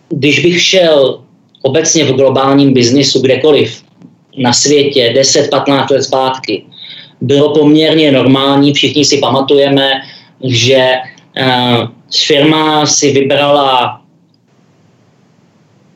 když 0.10 0.40
bych 0.40 0.62
šel 0.62 1.20
obecně 1.62 2.06
v 2.06 2.16
globálním 2.16 2.74
biznisu 2.74 3.22
kdekoliv 3.22 3.84
na 4.38 4.54
světě 4.54 5.14
10-15 5.18 5.92
let 5.92 6.04
zpátky, 6.04 6.64
bylo 7.22 7.54
poměrně 7.54 8.12
normální, 8.12 8.74
všichni 8.74 9.06
si 9.06 9.18
pamatujeme, 9.18 9.92
že 10.44 10.88
firma 12.28 12.86
si 12.86 13.12
vybrala 13.12 14.02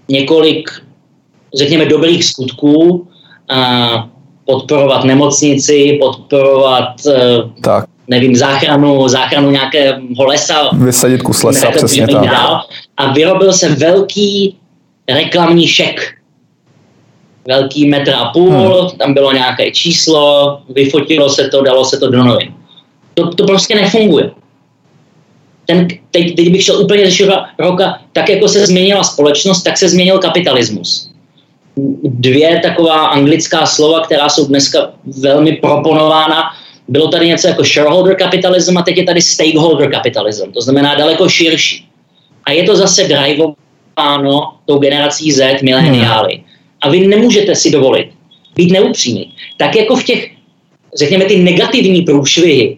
několik, 0.09 0.69
řekněme, 1.57 1.85
dobrých 1.85 2.25
skutků, 2.25 3.07
uh, 3.51 4.03
podporovat 4.45 5.03
nemocnici, 5.03 5.97
podporovat 6.01 6.93
uh, 7.05 7.51
tak 7.61 7.85
nevím, 8.07 8.35
záchranu, 8.35 9.07
záchranu 9.07 9.51
nějakého 9.51 10.25
lesa. 10.25 10.69
Vysadit 10.73 11.21
kus 11.21 11.43
lesa, 11.43 11.71
přesně 11.71 12.07
tak. 12.07 12.25
Dál, 12.25 12.61
a 12.97 13.11
vyrobil 13.11 13.53
se 13.53 13.75
velký 13.75 14.57
reklamní 15.09 15.67
šek. 15.67 16.13
Velký 17.47 17.87
metr 17.87 18.13
a 18.13 18.25
půl, 18.25 18.81
hmm. 18.81 18.97
tam 18.97 19.13
bylo 19.13 19.31
nějaké 19.31 19.71
číslo, 19.71 20.59
vyfotilo 20.69 21.29
se 21.29 21.47
to, 21.47 21.61
dalo 21.61 21.85
se 21.85 21.97
to 21.97 22.11
do 22.11 22.23
novin. 22.23 22.53
To, 23.13 23.29
to 23.29 23.45
prostě 23.45 23.75
nefunguje. 23.75 24.31
Ten, 25.67 25.87
teď, 26.11 26.35
teď 26.35 26.49
bych 26.51 26.63
šel 26.63 26.81
úplně 26.81 27.11
ze 27.11 27.25
roka, 27.59 27.99
tak 28.13 28.29
jako 28.29 28.47
se 28.47 28.65
změnila 28.65 29.03
společnost, 29.03 29.63
tak 29.63 29.77
se 29.77 29.89
změnil 29.89 30.19
kapitalismus. 30.19 31.11
Dvě 32.03 32.59
taková 32.59 33.07
anglická 33.07 33.65
slova, 33.65 33.99
která 33.99 34.29
jsou 34.29 34.45
dneska 34.45 34.91
velmi 35.05 35.51
proponována, 35.51 36.43
bylo 36.87 37.07
tady 37.07 37.27
něco 37.27 37.47
jako 37.47 37.63
shareholder 37.63 38.15
capitalism 38.21 38.77
a 38.77 38.81
teď 38.81 38.97
je 38.97 39.03
tady 39.03 39.21
stakeholder 39.21 39.91
capitalism, 39.91 40.51
to 40.51 40.61
znamená 40.61 40.95
daleko 40.95 41.29
širší. 41.29 41.87
A 42.45 42.51
je 42.51 42.63
to 42.63 42.75
zase 42.75 43.03
drivováno 43.03 44.53
tou 44.65 44.79
generací 44.79 45.31
Z, 45.31 45.61
mileniály. 45.61 46.33
Hmm. 46.33 46.43
A 46.81 46.89
vy 46.89 47.07
nemůžete 47.07 47.55
si 47.55 47.71
dovolit 47.71 48.09
být 48.55 48.71
neupřímný. 48.71 49.33
Tak 49.57 49.75
jako 49.75 49.95
v 49.95 50.03
těch, 50.03 50.31
řekněme, 50.99 51.25
ty 51.25 51.37
negativní 51.37 52.01
průšvihy, 52.01 52.77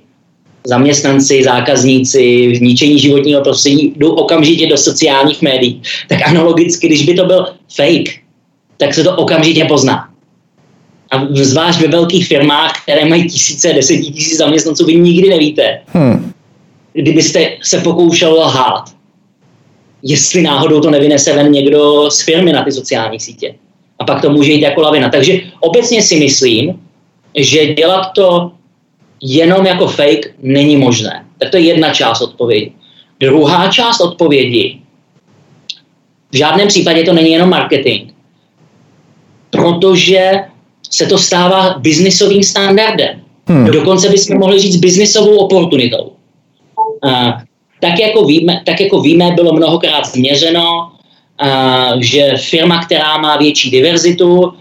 zaměstnanci, 0.69 1.43
zákazníci, 1.43 2.53
zničení 2.55 2.99
životního 2.99 3.41
prostředí, 3.41 3.93
jdou 3.97 4.11
okamžitě 4.11 4.67
do 4.67 4.77
sociálních 4.77 5.41
médií, 5.41 5.81
tak 6.07 6.27
analogicky, 6.27 6.87
když 6.87 7.05
by 7.05 7.13
to 7.13 7.25
byl 7.25 7.45
fake, 7.75 8.09
tak 8.77 8.93
se 8.93 9.03
to 9.03 9.15
okamžitě 9.15 9.65
pozná. 9.65 10.09
A 11.11 11.25
zvlášť 11.31 11.81
ve 11.81 11.87
velkých 11.87 12.27
firmách, 12.27 12.83
které 12.83 13.05
mají 13.05 13.23
tisíce, 13.25 13.73
desetitisíc 13.73 14.37
zaměstnanců, 14.37 14.85
vy 14.85 14.95
nikdy 14.95 15.29
nevíte, 15.29 15.81
hmm. 15.87 16.31
kdybyste 16.93 17.57
se 17.63 17.79
pokoušel 17.81 18.33
lhát, 18.33 18.93
jestli 20.03 20.41
náhodou 20.41 20.79
to 20.79 20.89
nevynese 20.89 21.33
ven 21.33 21.51
někdo 21.51 22.11
z 22.11 22.21
firmy 22.21 22.53
na 22.53 22.63
ty 22.63 22.71
sociální 22.71 23.19
sítě. 23.19 23.55
A 23.99 24.05
pak 24.05 24.21
to 24.21 24.29
může 24.29 24.51
jít 24.51 24.61
jako 24.61 24.81
lavina. 24.81 25.09
Takže 25.09 25.39
obecně 25.59 26.01
si 26.01 26.15
myslím, 26.19 26.79
že 27.35 27.73
dělat 27.73 28.11
to 28.15 28.51
jenom 29.21 29.65
jako 29.65 29.87
fake 29.87 30.33
není 30.41 30.77
možné. 30.77 31.25
Tak 31.37 31.49
to 31.49 31.57
je 31.57 31.63
jedna 31.63 31.93
část 31.93 32.21
odpovědi. 32.21 32.71
Druhá 33.19 33.67
část 33.67 34.01
odpovědi, 34.01 34.79
v 36.31 36.37
žádném 36.37 36.67
případě 36.67 37.03
to 37.03 37.13
není 37.13 37.31
jenom 37.31 37.49
marketing, 37.49 38.11
protože 39.49 40.31
se 40.89 41.05
to 41.05 41.17
stává 41.17 41.75
biznisovým 41.79 42.43
standardem. 42.43 43.21
Hmm. 43.47 43.65
Dokonce 43.65 44.09
bychom 44.09 44.37
mohli 44.37 44.59
říct 44.59 44.75
biznisovou 44.75 45.37
oportunitou. 45.37 46.11
Uh, 47.05 47.31
tak, 47.81 47.99
jako 47.99 48.25
víme, 48.25 48.61
tak 48.65 48.81
jako 48.81 49.01
víme, 49.01 49.31
bylo 49.35 49.53
mnohokrát 49.53 50.05
změřeno, 50.05 50.91
uh, 51.41 52.01
že 52.01 52.33
firma, 52.37 52.83
která 52.85 53.17
má 53.17 53.37
větší 53.37 53.71
diverzitu, 53.71 54.53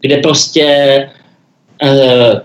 kde 0.00 0.16
prostě 0.16 0.66
uh, 1.82 2.40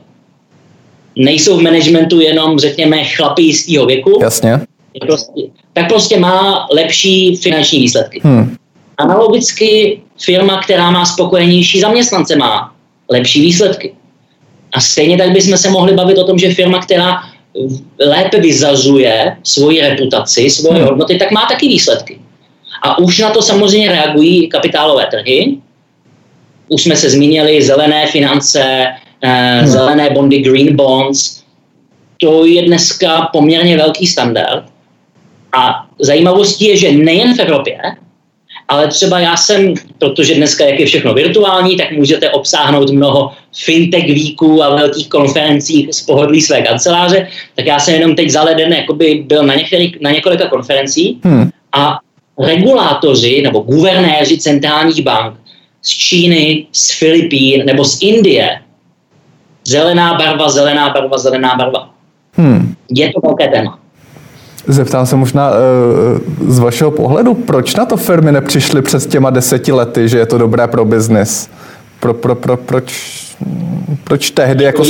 nejsou 1.15 1.57
v 1.57 1.61
managementu 1.61 2.19
jenom, 2.19 2.59
řekněme, 2.59 3.03
chlapy 3.03 3.41
jistého 3.41 3.85
věku, 3.85 4.19
Jasně. 4.21 4.59
Prostě, 5.01 5.41
tak 5.73 5.87
prostě 5.87 6.19
má 6.19 6.67
lepší 6.71 7.35
finanční 7.35 7.79
výsledky. 7.79 8.21
Hmm. 8.23 8.55
Analogicky 8.97 10.01
firma, 10.21 10.61
která 10.63 10.91
má 10.91 11.05
spokojenější 11.05 11.79
zaměstnance, 11.79 12.35
má 12.35 12.73
lepší 13.09 13.41
výsledky. 13.41 13.93
A 14.73 14.81
stejně 14.81 15.17
tak 15.17 15.31
bychom 15.31 15.57
se 15.57 15.69
mohli 15.69 15.93
bavit 15.93 16.17
o 16.17 16.23
tom, 16.23 16.37
že 16.37 16.53
firma, 16.53 16.79
která 16.79 17.21
lépe 17.99 18.39
vyzazuje 18.39 19.37
svoji 19.43 19.81
reputaci, 19.81 20.49
svoje 20.49 20.79
hmm. 20.79 20.87
hodnoty, 20.87 21.17
tak 21.17 21.31
má 21.31 21.45
taky 21.45 21.67
výsledky. 21.67 22.19
A 22.81 22.97
už 22.97 23.19
na 23.19 23.29
to 23.29 23.41
samozřejmě 23.41 23.91
reagují 23.91 24.49
kapitálové 24.49 25.05
trhy. 25.05 25.57
Už 26.67 26.83
jsme 26.83 26.95
se 26.95 27.09
zmínili 27.09 27.61
zelené 27.61 28.07
finance, 28.07 28.87
hmm. 29.23 29.67
zelené 29.67 30.09
bondy, 30.09 30.39
green 30.39 30.75
bonds. 30.75 31.43
To 32.17 32.45
je 32.45 32.61
dneska 32.61 33.29
poměrně 33.31 33.77
velký 33.77 34.07
standard. 34.07 34.63
A 35.53 35.85
zajímavostí 35.99 36.65
je, 36.65 36.77
že 36.77 36.91
nejen 36.91 37.35
v 37.35 37.39
Evropě, 37.39 37.77
ale 38.67 38.87
třeba 38.87 39.19
já 39.19 39.37
jsem, 39.37 39.73
protože 39.97 40.35
dneska 40.35 40.65
jak 40.65 40.79
je 40.79 40.85
všechno 40.85 41.13
virtuální, 41.13 41.77
tak 41.77 41.91
můžete 41.91 42.29
obsáhnout 42.29 42.91
mnoho 42.91 43.31
fintech 43.55 44.05
víků 44.05 44.63
a 44.63 44.75
velkých 44.75 45.09
konferencí 45.09 45.87
z 45.91 46.01
pohodlí 46.01 46.41
své 46.41 46.61
kanceláře, 46.61 47.27
tak 47.55 47.65
já 47.65 47.79
jsem 47.79 47.93
jenom 47.93 48.15
teď 48.15 48.29
za 48.29 48.43
leden 48.43 48.73
jakoby 48.73 49.23
byl 49.27 49.43
na, 49.43 49.55
některý, 49.55 49.91
na 50.01 50.11
několika 50.11 50.47
konferencí 50.47 51.19
hmm. 51.23 51.49
a 51.73 51.99
regulátoři 52.39 53.41
nebo 53.41 53.59
guvernéři 53.59 54.37
centrálních 54.37 55.03
bank 55.03 55.35
z 55.81 55.89
Číny, 55.89 56.65
z 56.71 56.91
Filipín 56.99 57.65
nebo 57.65 57.85
z 57.85 58.01
Indie, 58.01 58.59
zelená 59.69 60.13
barva, 60.13 60.49
zelená 60.49 60.89
barva, 60.89 61.17
zelená 61.17 61.55
barva. 61.55 61.89
Hmm. 62.33 62.75
Je 62.89 63.11
to 63.13 63.19
velké 63.23 63.47
téma. 63.47 63.79
Zeptám 64.67 65.05
se 65.05 65.15
možná 65.15 65.51
eh, 65.51 66.51
z 66.51 66.59
vašeho 66.59 66.91
pohledu, 66.91 67.33
proč 67.33 67.75
na 67.75 67.85
to 67.85 67.97
firmy 67.97 68.31
nepřišly 68.31 68.81
přes 68.81 69.07
těma 69.07 69.29
deseti 69.29 69.71
lety, 69.71 70.09
že 70.09 70.17
je 70.17 70.25
to 70.25 70.37
dobré 70.37 70.67
pro 70.67 70.85
biznis? 70.85 71.49
Pro, 71.99 72.13
pro, 72.13 72.35
pro, 72.35 72.57
proč, 72.57 72.93
proč 74.03 74.31
tehdy 74.31 74.63
jako... 74.63 74.83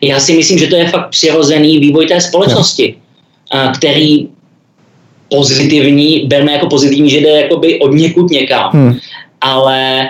Já 0.00 0.20
si 0.20 0.36
myslím, 0.36 0.58
že 0.58 0.66
to 0.66 0.76
je 0.76 0.88
fakt 0.88 1.08
přirozený 1.10 1.78
vývoj 1.78 2.06
té 2.06 2.20
společnosti, 2.20 2.94
no. 3.54 3.72
který 3.78 4.28
pozitivní, 5.28 6.26
berme 6.26 6.52
jako 6.52 6.66
pozitivní, 6.66 7.10
že 7.10 7.16
jde 7.16 7.28
jakoby 7.28 7.78
od 7.80 7.92
někud 7.92 8.30
někam. 8.30 8.70
Hmm. 8.72 8.96
Ale 9.40 10.08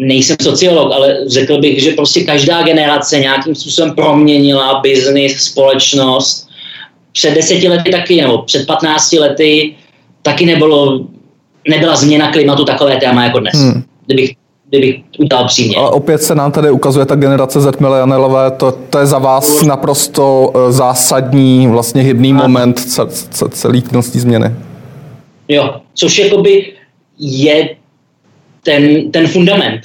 nejsem 0.00 0.36
sociolog, 0.42 0.92
ale 0.92 1.16
řekl 1.26 1.58
bych, 1.58 1.82
že 1.82 1.90
prostě 1.90 2.24
každá 2.24 2.62
generace 2.62 3.18
nějakým 3.18 3.54
způsobem 3.54 3.94
proměnila 3.94 4.80
biznis, 4.80 5.42
společnost. 5.42 6.48
Před 7.12 7.34
deseti 7.34 7.68
lety 7.68 7.90
taky, 7.90 8.20
nebo 8.20 8.42
před 8.42 8.66
patnácti 8.66 9.18
lety 9.18 9.74
taky 10.22 10.46
nebylo, 10.46 11.00
nebyla 11.68 11.96
změna 11.96 12.32
klimatu 12.32 12.64
takové 12.64 12.96
téma 12.96 13.24
jako 13.24 13.38
dnes. 13.38 13.54
Hmm. 13.54 13.82
Kdybych 14.06 14.34
kdybych 14.78 15.02
udělal 15.18 15.46
přímě. 15.46 15.76
Ale 15.76 15.90
opět 15.90 16.22
se 16.22 16.34
nám 16.34 16.52
tady 16.52 16.70
ukazuje 16.70 17.06
ta 17.06 17.14
generace 17.14 17.60
Z 17.60 17.78
milenialové, 17.80 18.50
to, 18.50 18.72
to 18.90 18.98
je 18.98 19.06
za 19.06 19.18
vás 19.18 19.62
naprosto 19.62 20.52
eh, 20.54 20.72
zásadní, 20.72 21.68
vlastně 21.68 22.02
hybný 22.02 22.32
a. 22.32 22.36
moment 22.36 22.80
celý 23.50 23.82
změny. 24.02 24.54
Jo, 25.48 25.74
což 25.94 26.18
jakoby 26.18 26.72
je 27.18 27.68
ten, 28.64 29.10
ten 29.10 29.26
fundament, 29.26 29.80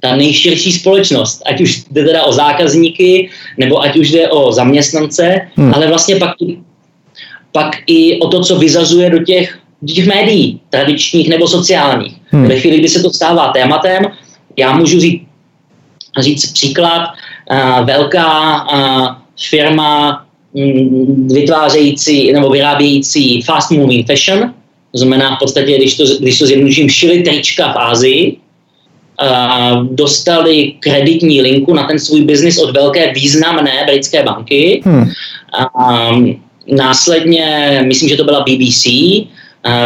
ta 0.00 0.16
nejširší 0.16 0.72
společnost, 0.72 1.42
ať 1.46 1.60
už 1.60 1.84
jde 1.90 2.04
teda 2.04 2.24
o 2.24 2.32
zákazníky, 2.32 3.30
nebo 3.58 3.82
ať 3.82 3.96
už 3.96 4.10
jde 4.10 4.28
o 4.28 4.52
zaměstnance, 4.52 5.40
hmm. 5.56 5.74
ale 5.74 5.88
vlastně 5.88 6.16
pak, 6.16 6.34
pak 7.52 7.76
i 7.86 8.18
o 8.18 8.28
to, 8.28 8.40
co 8.40 8.58
vyzazuje 8.58 9.10
do 9.10 9.18
těch, 9.24 9.58
do 9.82 9.94
těch 9.94 10.06
médií, 10.06 10.60
tradičních 10.70 11.28
nebo 11.28 11.48
sociálních. 11.48 12.16
Hmm. 12.26 12.48
Ve 12.48 12.60
chvíli, 12.60 12.78
kdy 12.78 12.88
se 12.88 13.02
to 13.02 13.10
stává 13.10 13.52
tématem, 13.52 14.02
já 14.56 14.76
můžu 14.76 15.00
říct, 15.00 15.22
říct 16.18 16.52
příklad, 16.52 17.08
uh, 17.50 17.86
velká 17.86 18.62
uh, 18.72 19.08
firma 19.48 20.24
mm, 20.54 21.28
vytvářející 21.28 22.32
nebo 22.32 22.50
vyrábějící 22.50 23.42
fast 23.42 23.70
moving 23.70 24.06
fashion, 24.06 24.54
to 24.92 24.98
znamená 24.98 25.36
v 25.36 25.38
podstatě, 25.38 25.76
když 25.78 25.96
to, 25.96 26.04
když 26.20 26.38
to 26.38 26.46
zjednoduším, 26.46 26.88
šili 26.88 27.22
trička 27.22 27.72
v 27.72 27.78
Ázii, 27.78 28.36
dostali 29.82 30.74
kreditní 30.80 31.40
linku 31.42 31.74
na 31.74 31.86
ten 31.86 31.98
svůj 31.98 32.22
biznis 32.22 32.58
od 32.58 32.70
velké 32.70 33.12
významné 33.12 33.84
britské 33.86 34.22
banky. 34.22 34.82
Hmm. 34.84 35.10
A, 35.58 36.10
následně, 36.66 37.80
myslím, 37.86 38.08
že 38.08 38.16
to 38.16 38.24
byla 38.24 38.44
BBC, 38.44 38.86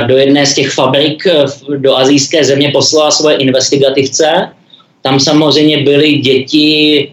do 0.07 0.17
jedné 0.17 0.47
z 0.47 0.55
těch 0.55 0.71
fabrik 0.71 1.27
do 1.77 1.97
azijské 1.97 2.45
země 2.45 2.71
poslala 2.73 3.11
svoje 3.11 3.37
investigativce. 3.37 4.49
Tam 5.03 5.21
samozřejmě 5.21 5.83
byly 5.83 6.13
děti 6.13 7.09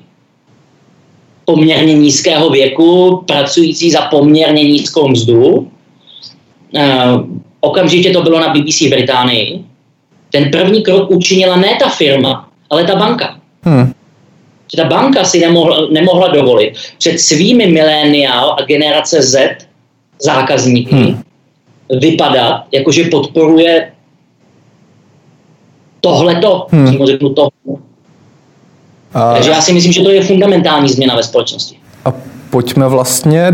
poměrně 1.46 1.94
nízkého 1.94 2.50
věku, 2.50 3.24
pracující 3.28 3.92
za 3.92 4.02
poměrně 4.02 4.64
nízkou 4.64 5.08
mzdu. 5.08 5.68
Okamžitě 7.62 8.12
to 8.12 8.22
bylo 8.22 8.40
na 8.40 8.54
BBC 8.54 8.82
v 8.82 8.90
Británii 8.90 9.64
ten 10.32 10.52
první 10.52 10.84
krok 10.84 11.12
učinila 11.12 11.56
ne 11.56 11.78
ta 11.80 11.90
firma, 11.90 12.50
ale 12.70 12.84
ta 12.84 12.96
banka. 12.96 13.36
Hmm. 13.64 13.94
Že 14.76 14.82
ta 14.82 14.90
banka 14.90 15.24
si 15.24 15.40
nemohla, 15.40 15.78
nemohla 15.92 16.28
dovolit 16.28 16.74
před 16.98 17.20
svými 17.20 17.68
miléniál 17.68 18.56
a 18.60 18.66
generace 18.66 19.22
Z 19.22 19.58
zákazníky 20.20 20.96
hmm. 20.96 21.22
vypadat, 22.00 22.64
jakože 22.72 23.04
podporuje 23.04 23.92
tohleto, 26.02 26.68
hmm. 26.72 26.86
přímo 26.86 27.08
řeknu 27.08 27.30
to. 27.30 27.48
A... 29.14 29.34
Takže 29.34 29.50
já 29.50 29.62
si 29.62 29.74
myslím, 29.74 29.94
že 29.94 30.02
to 30.02 30.12
je 30.12 30.24
fundamentální 30.24 30.90
změna 30.90 31.16
ve 31.16 31.24
společnosti. 31.24 31.78
A 32.06 32.14
pojďme 32.50 32.88
vlastně 32.88 33.52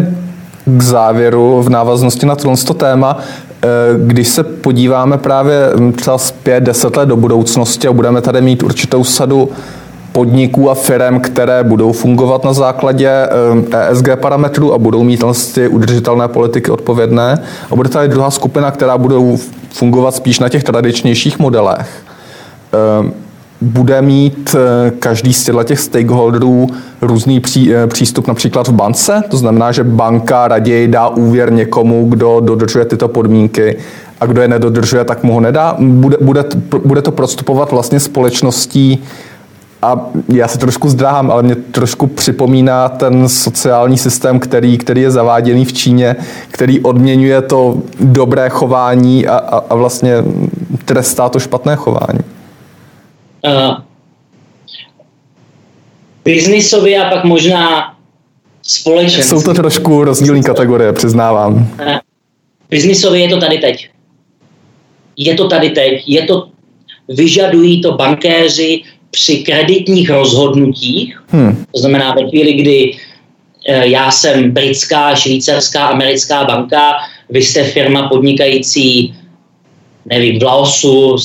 k 0.65 0.81
závěru 0.81 1.61
v 1.61 1.69
návaznosti 1.69 2.25
na 2.25 2.35
tohle 2.35 2.57
téma. 2.77 3.17
Eh, 3.63 3.67
když 3.97 4.27
se 4.27 4.43
podíváme 4.43 5.17
právě 5.17 5.71
hm, 5.75 5.91
třeba 5.91 6.17
zpět 6.17 6.63
deset 6.63 6.95
let 6.97 7.09
do 7.09 7.17
budoucnosti 7.17 7.87
a 7.87 7.93
budeme 7.93 8.21
tady 8.21 8.41
mít 8.41 8.63
určitou 8.63 9.03
sadu 9.03 9.49
podniků 10.11 10.69
a 10.69 10.75
firm, 10.75 11.19
které 11.19 11.63
budou 11.63 11.91
fungovat 11.91 12.43
na 12.43 12.53
základě 12.53 13.29
ESG 13.71 14.07
hm, 14.07 14.17
parametrů 14.21 14.73
a 14.73 14.77
budou 14.77 15.03
mít 15.03 15.23
ty 15.53 15.67
udržitelné 15.67 16.27
politiky 16.27 16.71
odpovědné. 16.71 17.43
A 17.71 17.75
bude 17.75 17.89
tady 17.89 18.07
druhá 18.07 18.31
skupina, 18.31 18.71
která 18.71 18.97
budou 18.97 19.37
fungovat 19.69 20.15
spíš 20.15 20.39
na 20.39 20.49
těch 20.49 20.63
tradičnějších 20.63 21.39
modelech. 21.39 22.03
Bude 23.61 24.01
mít 24.01 24.55
eh, 24.55 24.91
každý 24.91 25.33
z 25.33 25.49
těch 25.63 25.79
stakeholderů 25.79 26.67
různý 27.01 27.39
pří, 27.39 27.75
eh, 27.75 27.87
přístup 27.87 28.27
například 28.27 28.67
v 28.67 28.71
bance, 28.71 29.23
to 29.29 29.37
znamená, 29.37 29.71
že 29.71 29.83
banka 29.83 30.47
raději 30.47 30.87
dá 30.87 31.07
úvěr 31.07 31.53
někomu, 31.53 32.05
kdo 32.09 32.39
dodržuje 32.39 32.85
tyto 32.85 33.07
podmínky 33.07 33.77
a 34.21 34.25
kdo 34.25 34.41
je 34.41 34.47
nedodržuje, 34.47 35.03
tak 35.03 35.23
mu 35.23 35.33
ho 35.33 35.39
nedá. 35.39 35.75
Bude, 35.79 36.17
bude, 36.21 36.45
bude 36.85 37.01
to 37.01 37.11
prostupovat 37.11 37.71
vlastně 37.71 37.99
společností? 37.99 39.03
A 39.81 40.05
já 40.29 40.47
se 40.47 40.57
trošku 40.57 40.89
zdráhám, 40.89 41.31
ale 41.31 41.43
mě 41.43 41.55
trošku 41.55 42.07
připomíná 42.07 42.89
ten 42.89 43.29
sociální 43.29 43.97
systém, 43.97 44.39
který, 44.39 44.77
který 44.77 45.01
je 45.01 45.11
zaváděný 45.11 45.65
v 45.65 45.73
Číně, 45.73 46.15
který 46.51 46.79
odměňuje 46.79 47.41
to 47.41 47.77
dobré 47.99 48.49
chování 48.49 49.27
a, 49.27 49.37
a, 49.37 49.57
a 49.69 49.75
vlastně 49.75 50.23
trestá 50.85 51.29
to 51.29 51.39
špatné 51.39 51.75
chování 51.75 52.37
uh, 53.47 53.77
biznisově 56.25 57.03
a 57.03 57.10
pak 57.10 57.23
možná 57.23 57.93
společenství. 58.62 59.23
Jsou 59.23 59.41
to 59.41 59.53
trošku 59.53 60.03
rozdílné 60.03 60.41
kategorie, 60.41 60.93
přiznávám. 60.93 61.53
Uh, 61.55 61.97
biznisově 62.69 63.21
je 63.21 63.29
to 63.29 63.39
tady 63.39 63.57
teď. 63.57 63.89
Je 65.17 65.36
to 65.36 65.47
tady 65.47 65.69
teď. 65.69 66.03
Je 66.07 66.21
to, 66.21 66.47
vyžadují 67.10 67.81
to 67.81 67.91
bankéři 67.91 68.83
při 69.12 69.38
kreditních 69.38 70.10
rozhodnutích. 70.10 71.21
Hmm. 71.27 71.65
To 71.71 71.79
znamená 71.79 72.13
ve 72.13 72.29
chvíli, 72.29 72.53
kdy 72.53 72.97
eh, 73.67 73.88
já 73.88 74.12
jsem 74.12 74.51
britská, 74.51 75.15
švýcarská, 75.15 75.86
americká 75.86 76.43
banka, 76.43 76.93
vy 77.29 77.41
jste 77.41 77.63
firma 77.63 78.10
podnikající, 78.10 79.15
nevím, 80.05 80.39
v 80.39 80.43
Laosu, 80.43 81.15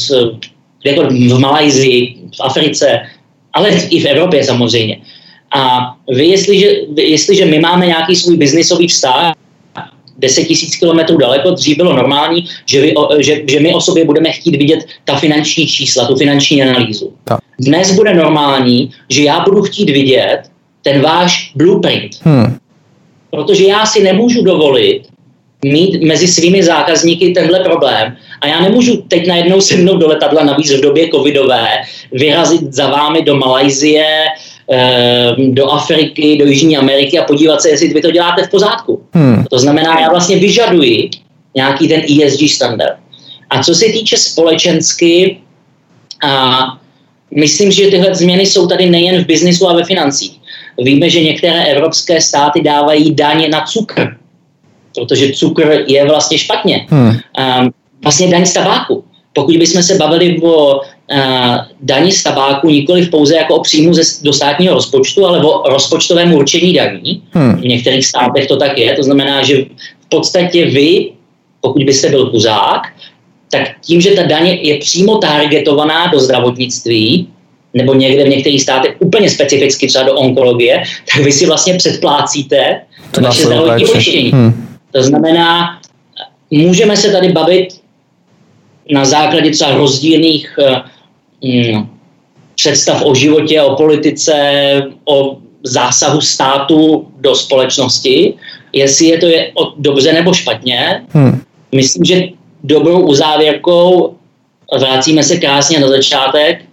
jako 0.84 1.02
v 1.10 1.38
Malajzii, 1.38 2.16
v 2.36 2.40
Africe, 2.40 3.00
ale 3.52 3.70
i 3.70 4.00
v 4.00 4.06
Evropě 4.06 4.44
samozřejmě. 4.44 4.98
A 5.54 5.80
vy, 6.08 6.26
jestliže, 6.26 6.66
jestliže 6.96 7.44
my 7.44 7.60
máme 7.60 7.86
nějaký 7.86 8.16
svůj 8.16 8.36
biznisový 8.36 8.88
vztah, 8.88 9.34
10 10.18 10.44
tisíc 10.44 10.76
kilometrů 10.76 11.16
daleko, 11.16 11.50
dřív 11.50 11.76
bylo 11.76 11.96
normální, 11.96 12.44
že, 12.66 12.80
vy, 12.80 12.94
že, 13.18 13.42
že 13.46 13.60
my 13.60 13.74
o 13.74 13.80
sobě 13.80 14.04
budeme 14.04 14.32
chtít 14.32 14.56
vidět 14.56 14.86
ta 15.04 15.16
finanční 15.16 15.66
čísla, 15.66 16.06
tu 16.06 16.16
finanční 16.16 16.62
analýzu. 16.62 17.12
Ta. 17.24 17.38
Dnes 17.58 17.94
bude 17.94 18.14
normální, 18.14 18.90
že 19.08 19.22
já 19.22 19.40
budu 19.40 19.62
chtít 19.62 19.90
vidět 19.90 20.42
ten 20.82 21.00
váš 21.00 21.52
blueprint. 21.54 22.10
Hmm. 22.22 22.56
Protože 23.30 23.64
já 23.64 23.86
si 23.86 24.02
nemůžu 24.02 24.42
dovolit 24.42 25.02
mít 25.64 26.03
mezi 26.03 26.29
svými 26.29 26.62
zákazníky 26.62 27.31
tenhle 27.31 27.61
problém 27.61 28.16
a 28.40 28.46
já 28.46 28.61
nemůžu 28.61 28.96
teď 28.96 29.27
najednou 29.27 29.61
sednout 29.61 29.96
do 29.96 30.09
letadla, 30.09 30.44
navíc 30.44 30.72
v 30.72 30.81
době 30.81 31.09
covidové, 31.09 31.66
vyrazit 32.12 32.72
za 32.75 32.90
vámi 32.90 33.22
do 33.22 33.37
Malajzie, 33.37 34.07
eh, 34.72 35.35
do 35.38 35.70
Afriky, 35.70 36.37
do 36.38 36.46
Jižní 36.46 36.77
Ameriky 36.77 37.18
a 37.18 37.25
podívat 37.25 37.62
se, 37.62 37.68
jestli 37.68 37.88
vy 37.88 38.01
to 38.01 38.11
děláte 38.11 38.42
v 38.42 38.51
pořádku. 38.51 39.03
Hmm. 39.12 39.44
To 39.51 39.59
znamená, 39.59 40.01
já 40.01 40.11
vlastně 40.11 40.37
vyžaduji 40.37 41.11
nějaký 41.55 41.88
ten 41.88 42.01
ESG 42.01 42.48
standard. 42.48 42.96
A 43.51 43.62
co 43.62 43.75
se 43.75 43.85
týče 43.85 44.16
společensky, 44.16 45.38
a 46.25 46.62
myslím, 47.31 47.70
že 47.70 47.90
tyhle 47.90 48.14
změny 48.14 48.46
jsou 48.46 48.66
tady 48.66 48.90
nejen 48.90 49.25
v 49.25 49.27
biznisu 49.27 49.68
a 49.68 49.75
ve 49.75 49.85
financích. 49.85 50.33
Víme, 50.79 51.11
že 51.11 51.20
některé 51.20 51.64
evropské 51.64 52.20
státy 52.20 52.62
dávají 52.62 53.14
daně 53.14 53.48
na 53.48 53.61
cukr, 53.61 54.21
protože 54.94 55.33
cukr 55.33 55.85
je 55.87 56.05
vlastně 56.05 56.38
špatně. 56.38 56.87
Hmm. 56.88 57.09
Um, 57.09 57.72
vlastně 58.02 58.28
daň 58.28 58.46
z 58.46 58.52
tabáku. 58.52 59.05
Pokud 59.33 59.57
bychom 59.57 59.83
se 59.83 59.94
bavili 59.94 60.40
o 60.42 60.76
uh, 60.76 60.81
daní 61.81 62.12
z 62.12 62.22
tabáku 62.22 62.70
nikoli 62.70 63.07
pouze 63.07 63.37
jako 63.37 63.55
o 63.55 63.62
příjmu 63.62 63.94
ze, 63.94 64.02
do 64.22 64.33
státního 64.33 64.74
rozpočtu, 64.74 65.26
ale 65.26 65.44
o 65.44 65.70
rozpočtovém 65.70 66.35
určení 66.35 66.72
daní. 66.72 67.22
Hmm. 67.31 67.57
V 67.57 67.64
některých 67.64 68.07
státech 68.07 68.46
to 68.46 68.57
tak 68.57 68.78
je. 68.78 68.94
To 68.94 69.02
znamená, 69.02 69.42
že 69.42 69.64
v 70.00 70.09
podstatě 70.09 70.64
vy, 70.64 71.12
pokud 71.61 71.83
byste 71.83 72.09
byl 72.09 72.31
kuzák, 72.31 72.83
tak 73.50 73.62
tím, 73.81 74.00
že 74.00 74.11
ta 74.11 74.22
daně 74.22 74.59
je 74.62 74.78
přímo 74.78 75.16
targetovaná 75.16 76.07
do 76.07 76.20
zdravotnictví, 76.20 77.28
nebo 77.74 77.94
někde 77.94 78.24
v 78.24 78.28
některých 78.28 78.62
státech 78.62 78.96
úplně 78.98 79.31
specificky 79.31 79.87
třeba 79.87 80.05
do 80.05 80.14
onkologie, 80.14 80.83
tak 81.14 81.24
vy 81.24 81.33
si 81.33 81.46
vlastně 81.46 81.74
předplácíte 81.74 82.81
to 83.11 83.20
naše 83.20 83.42
zdravotní 83.42 83.85
pojištění. 83.85 84.31
Hmm. 84.31 84.68
To 84.92 85.02
znamená, 85.02 85.81
můžeme 86.50 86.96
se 86.96 87.12
tady 87.12 87.33
bavit 87.33 87.68
na 88.92 89.05
základě 89.05 89.50
třeba 89.50 89.74
rozdílných 89.74 90.59
mm, 91.44 91.88
představ 92.55 93.02
o 93.05 93.14
životě, 93.14 93.62
o 93.62 93.76
politice, 93.76 94.35
o 95.05 95.37
zásahu 95.62 96.20
státu 96.20 97.09
do 97.20 97.35
společnosti, 97.35 98.35
jestli 98.72 99.07
je 99.07 99.18
to 99.18 99.26
je 99.26 99.52
dobře 99.78 100.12
nebo 100.12 100.35
špatně. 100.35 101.05
Hmm. 101.09 101.42
Myslím, 101.74 102.05
že 102.05 102.22
dobrou 102.64 103.00
uzávěrkou, 103.00 104.14
vracíme 104.78 105.22
se 105.22 105.37
krásně 105.37 105.81
na 105.81 105.88
začátek, 105.88 106.64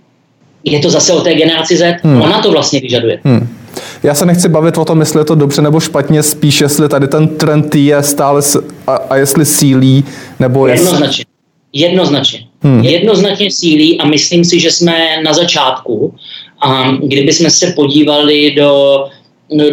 je 0.64 0.80
to 0.80 0.90
zase 0.90 1.14
o 1.14 1.22
té 1.22 1.34
generaci 1.34 1.78
Z. 1.78 1.98
Hmm. 2.04 2.22
Ona 2.22 2.42
to 2.42 2.52
vlastně 2.52 2.80
vyžaduje. 2.80 3.20
Hmm. 3.24 3.59
Já 4.04 4.14
se 4.14 4.26
nechci 4.26 4.50
bavit 4.50 4.78
o 4.78 4.86
tom, 4.86 5.00
jestli 5.00 5.20
je 5.20 5.26
to 5.26 5.36
dobře 5.36 5.62
nebo 5.62 5.80
špatně, 5.80 6.24
spíš 6.24 6.62
jestli 6.62 6.90
tady 6.90 7.08
ten 7.08 7.28
trend 7.28 7.76
je 7.76 8.04
stále 8.04 8.42
a, 8.88 8.96
a 8.96 9.16
jestli 9.16 9.46
sílí, 9.46 10.04
nebo 10.40 10.68
jestli... 10.68 10.86
Jednoznačně. 10.86 11.26
Jednoznačně. 11.74 12.40
Hmm. 12.62 12.84
Jednoznačně 12.84 13.52
sílí 13.52 14.00
a 14.00 14.06
myslím 14.06 14.46
si, 14.46 14.60
že 14.60 14.72
jsme 14.72 15.22
na 15.24 15.34
začátku. 15.34 16.14
A 16.62 16.92
kdybychom 16.92 17.50
se 17.50 17.74
podívali 17.76 18.52
do, 18.52 19.06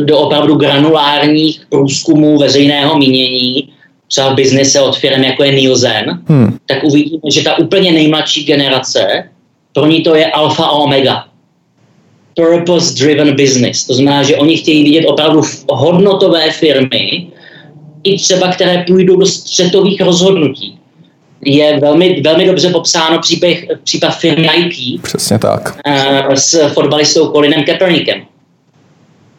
do 0.04 0.18
opravdu 0.18 0.54
granulárních 0.54 1.60
průzkumů 1.68 2.38
veřejného 2.38 2.98
mínění, 2.98 3.68
třeba 4.08 4.32
v 4.32 4.34
biznise 4.34 4.80
od 4.80 4.98
firm 4.98 5.24
jako 5.24 5.44
je 5.44 5.52
Nielsen, 5.52 6.20
hmm. 6.26 6.58
tak 6.66 6.84
uvidíme, 6.84 7.30
že 7.32 7.42
ta 7.42 7.58
úplně 7.58 7.92
nejmladší 7.92 8.44
generace, 8.44 9.28
pro 9.72 9.86
ní 9.86 10.02
to 10.02 10.14
je 10.14 10.26
alfa 10.26 10.64
a 10.64 10.70
omega. 10.70 11.24
Purpose-driven 12.36 13.36
business. 13.36 13.84
To 13.84 13.94
znamená, 13.94 14.22
že 14.22 14.36
oni 14.36 14.56
chtějí 14.56 14.84
vidět 14.84 15.06
opravdu 15.06 15.42
hodnotové 15.70 16.50
firmy, 16.50 17.26
i 18.04 18.18
třeba 18.18 18.48
které 18.48 18.84
půjdou 18.86 19.16
do 19.16 19.26
střetových 19.26 20.00
rozhodnutí 20.00 20.78
je 21.44 21.80
velmi, 21.80 22.20
velmi 22.20 22.46
dobře 22.46 22.70
popsáno 22.70 23.18
případ, 23.18 23.76
případ 23.84 24.10
firmy 24.10 24.48
Nike. 24.56 25.02
Přesně 25.02 25.38
tak. 25.38 25.78
Uh, 25.88 26.34
s 26.34 26.68
fotbalistou 26.68 27.32
Colinem 27.32 27.64
Kaepernickem. 27.64 28.22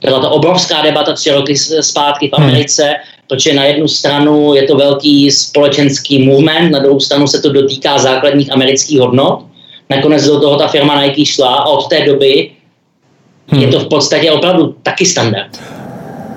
byla 0.02 0.20
to 0.20 0.30
obrovská 0.30 0.82
debata 0.82 1.14
tři 1.14 1.32
roky 1.32 1.58
zpátky 1.82 2.28
v 2.28 2.38
hmm. 2.38 2.50
Americe, 2.50 2.84
hmm. 2.84 2.96
protože 3.28 3.54
na 3.54 3.66
jednu 3.66 3.88
stranu 3.88 4.54
je 4.54 4.64
to 4.64 4.76
velký 4.76 5.32
společenský 5.32 6.28
movement, 6.28 6.72
na 6.72 6.80
druhou 6.80 7.00
stranu 7.00 7.28
se 7.28 7.42
to 7.42 7.54
dotýká 7.54 7.98
základních 7.98 8.52
amerických 8.52 9.00
hodnot. 9.00 9.44
Nakonec 9.90 10.26
do 10.26 10.40
toho 10.40 10.56
ta 10.56 10.68
firma 10.68 11.04
Nike 11.04 11.26
šla 11.26 11.56
a 11.56 11.66
od 11.66 11.88
té 11.88 12.06
doby 12.06 12.52
hmm. 13.48 13.62
je 13.62 13.68
to 13.68 13.80
v 13.80 13.88
podstatě 13.88 14.32
opravdu 14.32 14.76
taky 14.84 15.06
standard. 15.06 15.60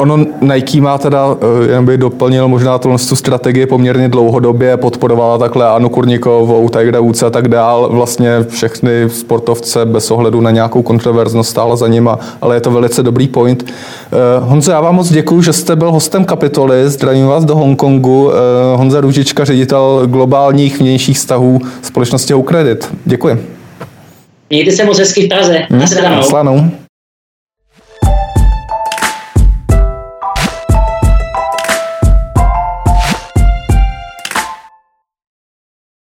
Ono 0.00 0.26
Nike 0.40 0.80
má 0.80 0.98
teda, 0.98 1.36
eh, 1.40 1.72
jen 1.72 1.86
by 1.86 1.98
doplnil 1.98 2.48
možná 2.48 2.78
tu 2.78 2.96
strategii 2.98 3.66
poměrně 3.66 4.08
dlouhodobě, 4.08 4.76
podporovala 4.76 5.38
takhle 5.38 5.68
Anu 5.68 5.88
Kurnikovou, 5.88 6.68
Tiger 6.68 6.98
Woods 6.98 7.22
a 7.22 7.30
tak 7.30 7.48
dál, 7.48 7.88
vlastně 7.92 8.30
všechny 8.48 9.10
sportovce 9.10 9.84
bez 9.84 10.10
ohledu 10.10 10.40
na 10.40 10.50
nějakou 10.50 10.82
kontroverznost 10.82 11.50
stála 11.50 11.76
za 11.76 11.88
nima, 11.88 12.18
ale 12.40 12.56
je 12.56 12.60
to 12.60 12.70
velice 12.70 13.02
dobrý 13.02 13.28
point. 13.28 13.64
Eh, 13.66 14.16
Honzo, 14.40 14.70
já 14.70 14.80
vám 14.80 14.94
moc 14.94 15.12
děkuji, 15.12 15.42
že 15.42 15.52
jste 15.52 15.76
byl 15.76 15.92
hostem 15.92 16.24
kapitoly, 16.24 16.88
zdravím 16.88 17.26
vás 17.26 17.44
do 17.44 17.56
Hongkongu. 17.56 18.30
Eh, 18.32 18.76
Honza 18.76 19.00
Růžička, 19.00 19.44
ředitel 19.44 20.02
globálních 20.06 20.80
vnějších 20.80 21.16
vztahů 21.16 21.60
společnosti 21.82 22.34
Ukredit. 22.34 22.88
Děkuji. 23.04 23.46
Mějte 24.50 24.72
se 24.72 24.84
moc 24.84 24.98
hezky 24.98 25.26
v 25.26 25.28
Praze. 25.28 25.58
Hmm, 25.70 25.80
Naslanou. 25.80 26.70